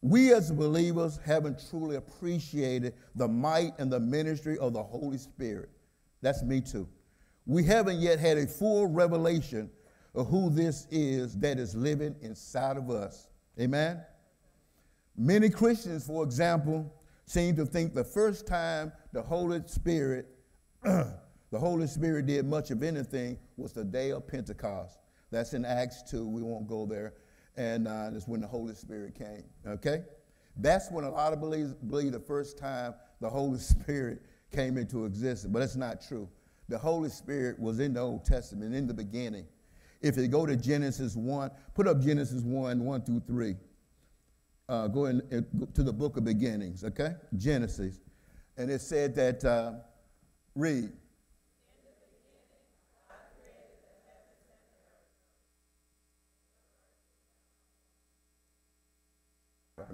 [0.01, 5.70] We as believers haven't truly appreciated the might and the ministry of the Holy Spirit.
[6.22, 6.88] That's me too
[7.45, 9.70] we haven't yet had a full revelation
[10.13, 13.28] of who this is that is living inside of us.
[13.59, 14.01] Amen?
[15.16, 16.91] Many Christians, for example,
[17.26, 20.28] seem to think the first time the Holy Spirit,
[20.84, 21.13] the
[21.53, 24.99] Holy Spirit did much of anything was the day of Pentecost.
[25.32, 26.28] That's in Acts 2.
[26.28, 27.13] We won't go there.
[27.57, 29.43] And uh, that's when the Holy Spirit came.
[29.65, 30.03] Okay?
[30.57, 34.21] That's when a lot of believers believe the first time the Holy Spirit
[34.51, 35.51] came into existence.
[35.51, 36.30] But that's not true.
[36.69, 39.45] The Holy Spirit was in the Old Testament in the beginning.
[40.01, 43.55] If you go to Genesis 1, put up Genesis 1, 1 through 3.
[44.68, 47.13] Uh, go, in, uh, to the book of beginnings, okay?
[47.38, 47.99] Genesis.
[48.57, 49.74] And it said that, uh,
[50.55, 50.91] read.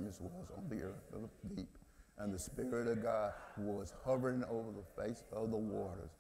[0.02, 1.78] darkness was on the earth of the deep,
[2.18, 6.12] and the Spirit of God was hovering over the face of the waters.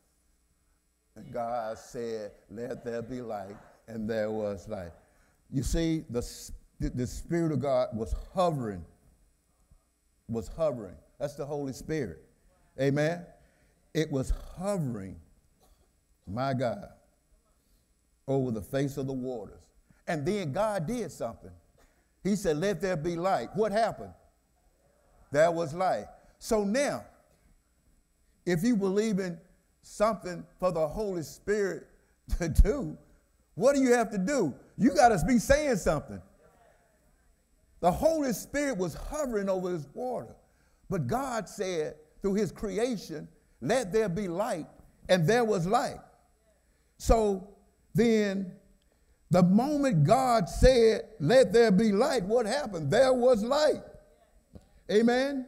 [1.15, 4.91] And God said, Let there be light, and there was light.
[5.51, 6.21] You see, the,
[6.89, 8.83] the Spirit of God was hovering,
[10.27, 10.95] was hovering.
[11.19, 12.23] That's the Holy Spirit.
[12.79, 13.23] Amen?
[13.93, 15.17] It was hovering,
[16.27, 16.87] my God,
[18.27, 19.61] over the face of the waters.
[20.07, 21.51] And then God did something.
[22.23, 23.49] He said, Let there be light.
[23.53, 24.13] What happened?
[25.31, 26.05] There was light.
[26.39, 27.05] So now,
[28.45, 29.37] if you believe in
[29.83, 31.87] something for the Holy Spirit
[32.39, 32.97] to do,
[33.55, 34.53] what do you have to do?
[34.77, 36.21] You got to be saying something.
[37.81, 40.35] The Holy Spirit was hovering over this water.
[40.89, 43.27] But God said through his creation,
[43.61, 44.67] let there be light,
[45.09, 45.99] and there was light.
[46.97, 47.47] So
[47.93, 48.53] then
[49.29, 52.91] the moment God said, Let there be light, what happened?
[52.91, 53.81] There was light.
[54.91, 55.45] Amen?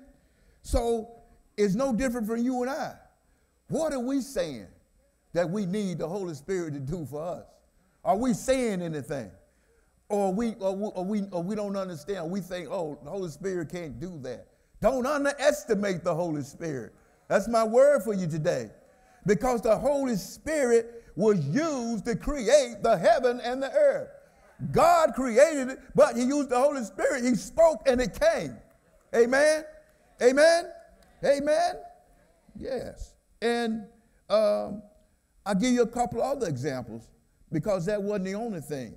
[0.61, 1.09] So
[1.57, 2.93] it's no different from you and I.
[3.67, 4.67] What are we saying
[5.33, 7.45] that we need the Holy Spirit to do for us?
[8.05, 9.31] Are we saying anything?
[10.13, 12.29] Or we, or we, or we, or we don't understand.
[12.29, 14.45] We think, oh, the Holy Spirit can't do that.
[14.79, 16.93] Don't underestimate the Holy Spirit.
[17.27, 18.69] That's my word for you today.
[19.25, 24.09] Because the Holy Spirit was used to create the heaven and the earth.
[24.71, 27.23] God created it, but He used the Holy Spirit.
[27.23, 28.55] He spoke and it came.
[29.15, 29.63] Amen?
[30.21, 30.65] Amen?
[31.25, 31.73] Amen?
[32.55, 33.15] Yes.
[33.41, 33.87] And
[34.29, 34.83] um,
[35.43, 37.07] I'll give you a couple other examples
[37.51, 38.93] because that wasn't the only thing.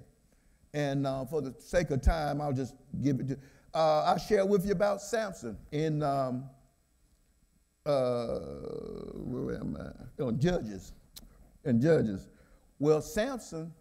[0.76, 3.38] And uh, for the sake of time, I'll just give it to
[3.72, 6.44] uh, I'll share with you about Samson in um,
[7.86, 8.38] uh,
[9.14, 10.22] where am I?
[10.22, 10.92] On Judges
[11.64, 12.28] and Judges.
[12.78, 13.72] Well, Samson,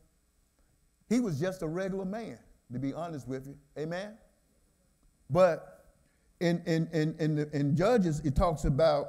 [1.10, 2.40] he was just a regular man,
[2.72, 3.58] to be honest with you.
[3.78, 4.18] Amen?
[5.30, 5.86] But
[6.40, 9.08] in, in, in, in, the, in Judges, it talks about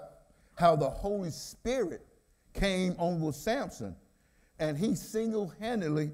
[0.57, 2.05] how the Holy Spirit
[2.53, 3.95] came on with Samson,
[4.59, 6.11] and he single handedly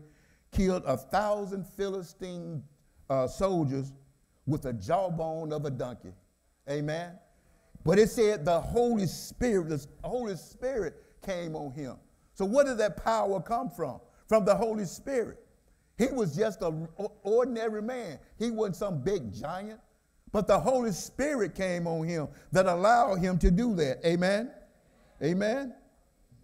[0.53, 2.63] killed a thousand Philistine
[3.11, 3.93] uh, soldiers
[4.47, 6.13] with a jawbone of a donkey.
[6.71, 7.13] Amen?
[7.85, 10.95] But it said the Holy Spirit, the Holy Spirit
[11.25, 11.97] came on him.
[12.35, 14.01] So, where did that power come from?
[14.29, 15.39] From the Holy Spirit.
[15.99, 16.89] He was just an
[17.23, 18.19] ordinary man.
[18.39, 19.81] He wasn't some big giant,
[20.33, 24.05] but the Holy Spirit came on him that allowed him to do that.
[24.07, 24.51] Amen?
[25.23, 25.75] Amen?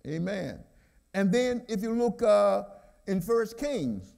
[0.06, 0.61] Amen.
[1.14, 2.64] And then, if you look uh,
[3.09, 4.14] in First Kings,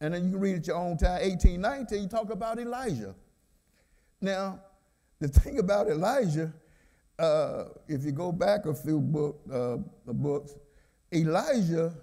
[0.00, 3.14] and then you can read at your own time, 18, 19, you talk about Elijah.
[4.20, 4.60] Now,
[5.20, 6.52] the thing about Elijah,
[7.18, 9.76] uh, if you go back a few book, uh,
[10.12, 10.54] books,
[11.12, 11.94] Elijah,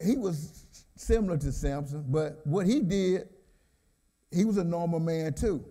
[0.00, 0.64] he was
[0.96, 3.28] similar to Samson, but what he did,
[4.30, 5.64] he was a normal man too.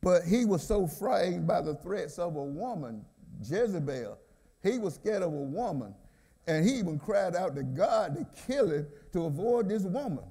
[0.00, 3.04] But he was so frightened by the threats of a woman,
[3.40, 4.18] Jezebel.
[4.62, 5.94] He was scared of a woman.
[6.46, 10.24] And he even cried out to God to kill him to avoid this woman.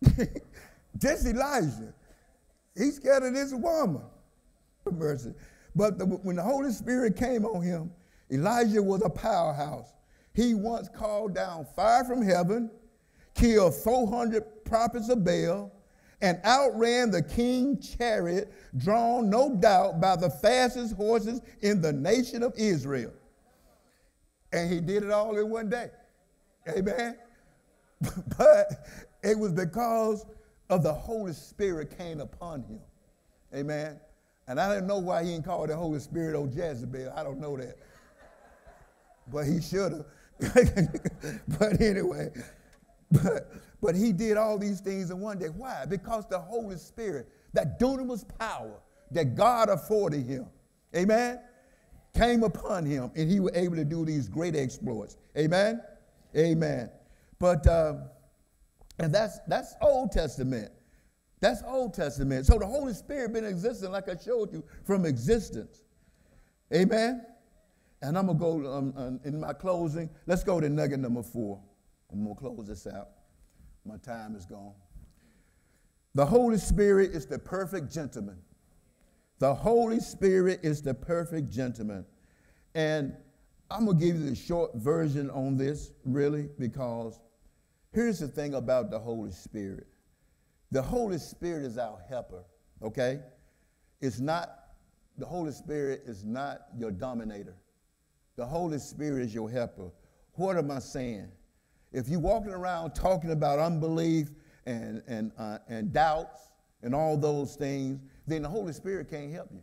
[0.94, 1.94] this Elijah.
[2.76, 4.02] He's scared of this woman.
[4.90, 5.34] Mercy.
[5.74, 7.90] But the, when the Holy Spirit came on him,
[8.30, 9.92] Elijah was a powerhouse.
[10.34, 12.70] He once called down fire from heaven,
[13.34, 15.72] killed 400 prophets of Baal,
[16.20, 22.42] and outran the king's chariot, drawn no doubt by the fastest horses in the nation
[22.42, 23.12] of Israel.
[24.52, 25.90] And he did it all in one day.
[26.68, 27.16] Amen.
[28.38, 28.66] but
[29.22, 30.26] it was because
[30.70, 32.80] of the Holy Spirit came upon him.
[33.54, 33.98] Amen.
[34.46, 37.12] And I don't know why he didn't call the Holy Spirit old Jezebel.
[37.14, 37.76] I don't know that
[39.30, 40.04] but he should have.
[41.58, 42.30] but anyway,
[43.10, 45.48] but, but he did all these things in one day.
[45.48, 45.84] Why?
[45.88, 48.80] Because the Holy Spirit, that dunamis power
[49.10, 50.46] that God afforded him,
[50.94, 51.40] amen,
[52.14, 55.16] came upon him and he was able to do these great exploits.
[55.36, 55.80] Amen?
[56.36, 56.90] Amen.
[57.38, 57.94] But, uh,
[58.98, 60.72] and that's, that's Old Testament.
[61.40, 62.46] That's Old Testament.
[62.46, 65.84] So the Holy Spirit been existing, like I showed you, from existence.
[66.74, 67.24] Amen?
[68.02, 70.10] And I'm to go um, um, in my closing.
[70.26, 71.60] Let's go to nugget number four.
[72.12, 73.10] I'm to close this out.
[73.84, 74.74] My time is gone.
[76.14, 78.38] The Holy Spirit is the perfect gentleman.
[79.38, 82.04] The Holy Spirit is the perfect gentleman.
[82.74, 83.14] And
[83.70, 87.20] I'm going to give you the short version on this, really, because
[87.92, 89.86] here's the thing about the Holy Spirit
[90.70, 92.44] the Holy Spirit is our helper,
[92.82, 93.20] okay?
[94.02, 94.50] It's not,
[95.16, 97.54] the Holy Spirit is not your dominator.
[98.36, 99.90] The Holy Spirit is your helper.
[100.34, 101.28] What am I saying?
[101.90, 104.28] If you're walking around talking about unbelief
[104.66, 106.50] and, and, uh, and doubts
[106.82, 107.98] and all those things,
[108.28, 109.62] then the Holy Spirit can't help you.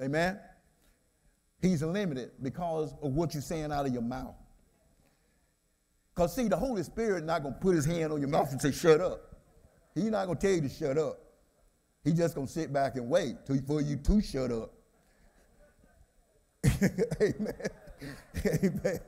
[0.00, 0.38] Amen?
[1.60, 4.34] He's limited because of what you're saying out of your mouth.
[6.14, 8.60] Because, see, the Holy Spirit not going to put his hand on your mouth and
[8.60, 9.36] say, shut up.
[9.94, 11.18] He's not going to tell you to shut up.
[12.04, 14.72] He's just going to sit back and wait for you to shut up.
[17.22, 17.54] Amen.
[18.46, 19.00] Amen.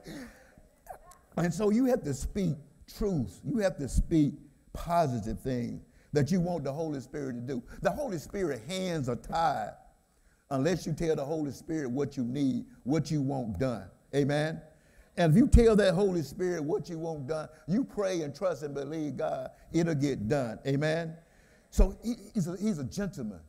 [1.37, 2.55] And so you have to speak
[2.97, 3.41] truth.
[3.45, 4.35] You have to speak
[4.73, 5.83] positive things
[6.15, 7.63] that you want the Holy Spirit to do.
[7.83, 9.73] The Holy Spirit hands are tied
[10.51, 13.91] unless you tell the Holy Spirit what you need, what you want done.
[14.15, 14.63] Amen.
[15.17, 18.63] And if you tell that Holy Spirit what you want done, you pray and trust
[18.63, 20.61] and believe God, it'll get done.
[20.67, 21.17] Amen.
[21.71, 23.41] So he, he's, a, he's a gentleman.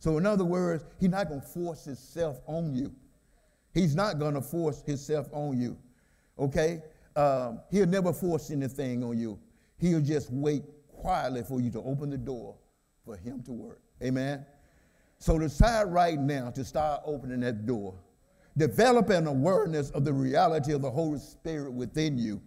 [0.00, 2.92] So, in other words, he's not going to force himself on you.
[3.72, 5.76] He's not going to force himself on you.
[6.38, 6.82] Okay?
[7.14, 9.38] Um, he'll never force anything on you.
[9.78, 10.64] He'll just wait
[11.00, 12.56] quietly for you to open the door
[13.04, 13.80] for him to work.
[14.02, 14.44] Amen?
[15.18, 17.94] So decide right now to start opening that door.
[18.56, 22.40] Develop an awareness of the reality of the Holy Spirit within you.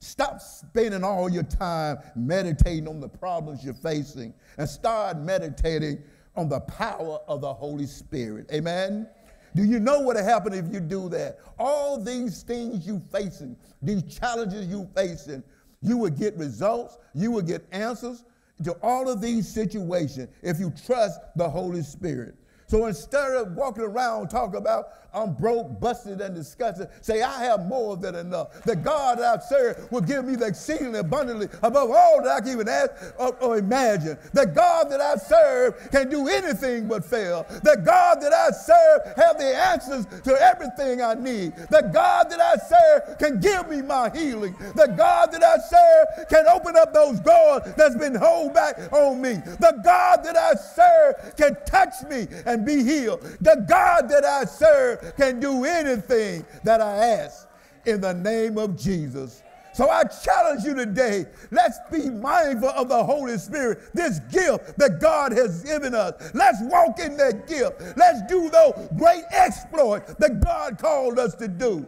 [0.00, 6.02] Stop spending all your time meditating on the problems you're facing and start meditating
[6.36, 8.48] on the power of the Holy Spirit.
[8.52, 9.08] Amen?
[9.54, 11.38] Do you know what will happen if you do that?
[11.58, 15.42] All these things you're facing, these challenges you're facing,
[15.82, 18.24] you will get results, you will get answers
[18.64, 22.34] to all of these situations if you trust the Holy Spirit.
[22.66, 27.66] So instead of walking around talking about I'm broke, busted, and disgusted, say I have
[27.66, 28.62] more than enough.
[28.64, 32.40] The God that I serve will give me the exceedingly abundantly above all that I
[32.40, 34.18] can even ask or, or imagine.
[34.34, 37.46] The God that I serve can do anything but fail.
[37.62, 41.56] The God that I serve have the answers to everything I need.
[41.70, 44.54] The God that I serve can give me my healing.
[44.74, 49.22] The God that I serve can open up those doors that's been held back on
[49.22, 49.34] me.
[49.34, 53.20] The God that I serve can touch me and and be healed.
[53.42, 57.46] The God that I serve can do anything that I ask
[57.84, 59.42] in the name of Jesus.
[59.74, 65.00] So I challenge you today, let's be mindful of the Holy Spirit, this gift that
[65.02, 66.30] God has given us.
[66.32, 67.82] Let's walk in that gift.
[67.94, 71.86] Let's do those great exploits that God called us to do.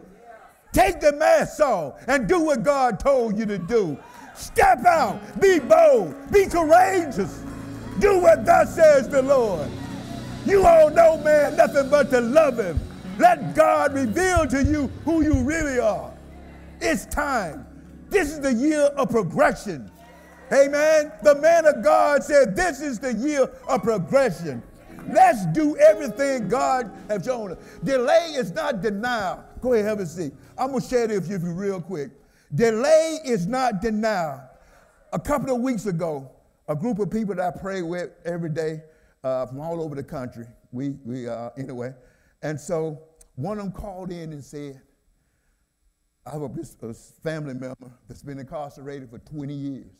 [0.71, 3.97] Take the mask off and do what God told you to do.
[4.35, 7.43] Step out, be bold, be courageous.
[7.99, 9.67] Do what thus says the Lord.
[10.49, 12.79] You owe no man nothing but to love him.
[13.19, 16.11] Let God reveal to you who you really are.
[16.81, 17.67] It's time.
[18.09, 19.91] This is the year of progression.
[20.51, 21.11] Amen.
[21.21, 24.63] The man of God said, This is the year of progression.
[25.07, 27.57] Let's do everything God has shown us.
[27.83, 29.43] Delay is not denial.
[29.61, 30.33] Go ahead, have a seat.
[30.57, 32.09] I'm going to share this with you real quick.
[32.55, 34.41] Delay is not denial.
[35.13, 36.31] A couple of weeks ago,
[36.67, 38.81] a group of people that I pray with every day,
[39.23, 40.45] uh, from all over the country.
[40.71, 41.93] We, we uh, anyway.
[42.41, 43.03] And so
[43.35, 44.81] one of them called in and said,
[46.25, 49.91] I have a, a family member that's been incarcerated for 20 years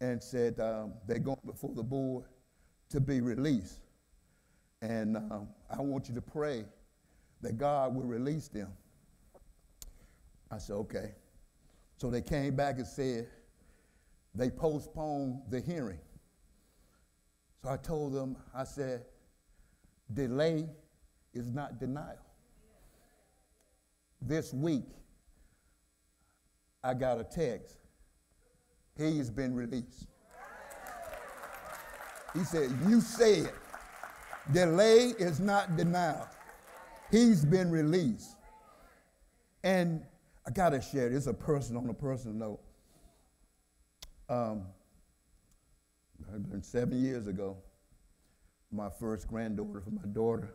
[0.00, 2.24] and said um, they're going before the board
[2.90, 3.80] to be released.
[4.82, 6.64] And um, I want you to pray
[7.42, 8.68] that God will release them.
[10.50, 11.12] I said, okay.
[11.96, 13.28] So they came back and said
[14.34, 15.98] they postponed the hearing.
[17.64, 19.06] So I told them, I said,
[20.12, 20.68] delay
[21.32, 22.18] is not denial.
[24.20, 24.84] This week,
[26.82, 27.78] I got a text.
[28.98, 30.08] He's been released.
[32.34, 33.50] He said, You said
[34.52, 36.28] delay is not denial.
[37.10, 38.36] He's been released.
[39.62, 40.02] And
[40.46, 42.60] I got to share this, a person on a personal note.
[44.28, 44.66] Um,
[46.62, 47.56] seven years ago,
[48.72, 50.54] my first granddaughter for my daughter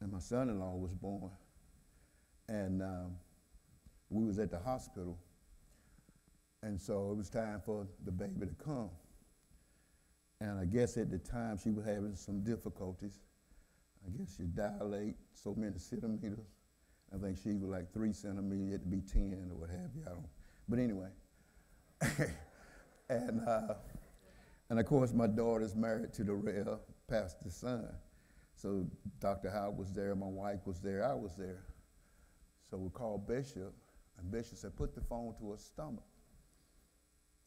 [0.00, 1.30] and my son-in-law was born.
[2.48, 3.12] And um,
[4.08, 5.18] we was at the hospital.
[6.62, 8.90] And so it was time for the baby to come.
[10.40, 13.20] And I guess at the time she was having some difficulties.
[14.06, 16.38] I guess she dilate so many centimeters.
[17.14, 20.02] I think she was like three centimeters, had to be 10 or what have you.
[20.06, 20.28] I don't.
[20.68, 21.08] But anyway.
[23.10, 23.74] and uh,
[24.70, 27.88] and of course, my daughter's married to the real pastor's son.
[28.54, 28.86] So
[29.18, 29.50] Dr.
[29.50, 31.64] Howard was there, my wife was there, I was there.
[32.70, 33.74] So we called Bishop,
[34.18, 36.04] and Bishop said, put the phone to her stomach.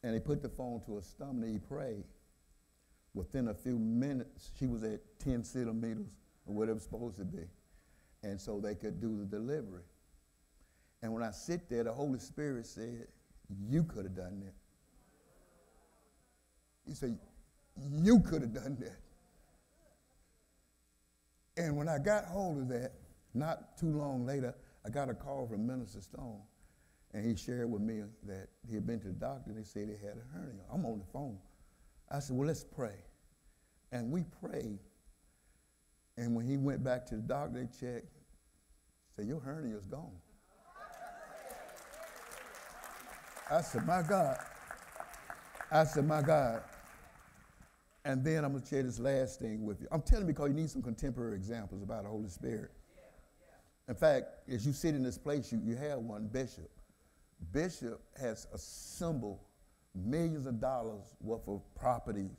[0.02, 2.04] And he put the phone to her stomach and he prayed.
[3.14, 6.12] Within a few minutes, she was at 10 centimeters
[6.44, 7.44] or whatever it's supposed to be.
[8.22, 9.84] And so they could do the delivery.
[11.02, 13.06] And when I sit there, the Holy Spirit said,
[13.66, 14.54] You could have done that.
[16.86, 17.18] He said,
[17.90, 19.00] You could have done that.
[21.56, 22.92] And when I got hold of that,
[23.32, 24.54] not too long later,
[24.84, 26.40] I got a call from Minister Stone.
[27.12, 29.88] And he shared with me that he had been to the doctor and they said
[29.88, 30.62] he had a hernia.
[30.72, 31.38] I'm on the phone.
[32.10, 32.96] I said, Well, let's pray.
[33.92, 34.78] And we prayed.
[36.16, 38.08] And when he went back to the doctor, they checked,
[39.14, 40.10] said, Your hernia is gone.
[43.50, 44.36] I said, My God.
[45.70, 46.62] I said, My God.
[48.04, 49.88] And then I'm going to share this last thing with you.
[49.90, 52.70] I'm telling you because you need some contemporary examples about the Holy Spirit.
[53.88, 56.70] In fact, as you sit in this place, you, you have one, Bishop.
[57.52, 59.38] Bishop has assembled
[59.94, 62.30] millions of dollars worth of properties.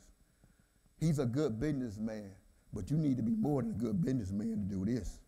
[1.00, 2.32] He's a good businessman,
[2.74, 5.20] but you need to be more than a good businessman to do this.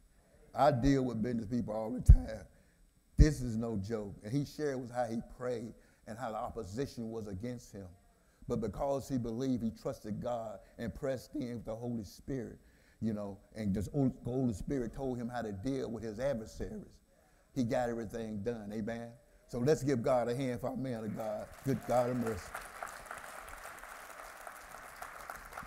[0.55, 2.45] I deal with business people all the time.
[3.17, 4.15] This is no joke.
[4.23, 5.73] And he shared with how he prayed
[6.07, 7.87] and how the opposition was against him.
[8.47, 12.59] But because he believed, he trusted God and pressed in with the Holy Spirit,
[13.01, 16.97] you know, and just the Holy Spirit told him how to deal with his adversaries.
[17.53, 18.71] He got everything done.
[18.73, 19.09] Amen.
[19.49, 21.47] So let's give God a hand for our man of God.
[21.65, 22.41] Good God of mercy.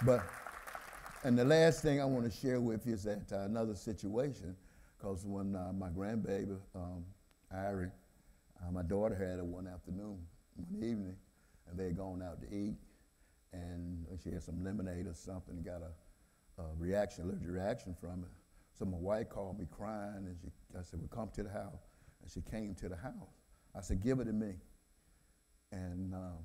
[0.04, 0.24] But,
[1.24, 4.56] and the last thing I want to share with you is that uh, another situation,
[4.96, 7.04] because when uh, my grandbaby, um,
[7.54, 7.90] Irie,
[8.62, 10.18] uh, my daughter had it one afternoon,
[10.56, 11.16] one evening,
[11.70, 12.76] and they had gone out to eat,
[13.52, 18.24] and she had some lemonade or something, and got a, a reaction, allergic reaction from
[18.24, 18.30] it.
[18.78, 20.48] So my wife called me crying, and she,
[20.78, 21.88] I said, well, come to the house.
[22.22, 23.34] And she came to the house.
[23.76, 24.54] I said, give it to me.
[25.72, 26.38] And um,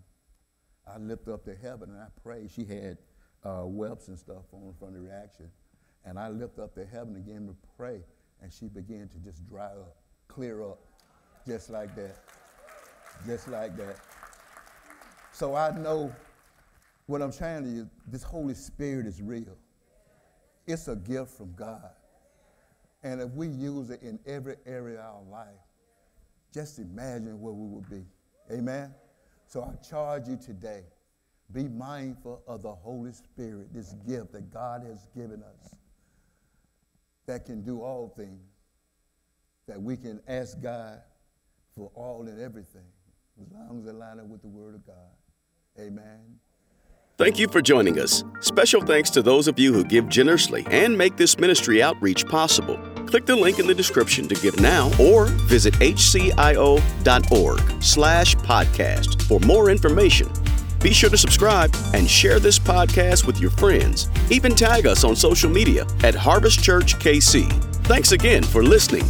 [0.87, 2.51] I lifted up to heaven and I prayed.
[2.51, 2.97] She had
[3.43, 5.49] uh, whelps and stuff on from the reaction.
[6.05, 8.01] And I lifted up to heaven again to pray,
[8.41, 9.95] and she began to just dry up,
[10.27, 10.79] clear up,
[11.47, 12.17] just like that.
[13.25, 13.97] Just like that.
[15.35, 16.15] So I know
[17.07, 19.57] what I'm trying to you, this Holy Spirit is real.
[20.65, 21.89] It's a gift from God.
[23.03, 25.59] And if we use it in every area of our life,
[26.53, 28.05] just imagine where we would be.
[28.49, 28.95] Amen?
[29.45, 30.83] So I charge you today
[31.51, 35.75] be mindful of the Holy Spirit, this gift that God has given us
[37.25, 38.39] that can do all things,
[39.67, 41.01] that we can ask God
[41.75, 42.87] for all and everything,
[43.41, 44.95] as long as it lines up with the Word of God.
[45.79, 46.39] Amen.
[47.17, 48.25] Thank you for joining us.
[48.41, 52.77] Special thanks to those of you who give generously and make this ministry outreach possible.
[53.05, 56.81] Click the link in the description to give now or visit hcio.org
[57.83, 60.29] slash podcast for more information.
[60.81, 64.09] Be sure to subscribe and share this podcast with your friends.
[64.29, 67.49] Even tag us on social media at Harvest Church KC.
[67.85, 69.05] Thanks again for listening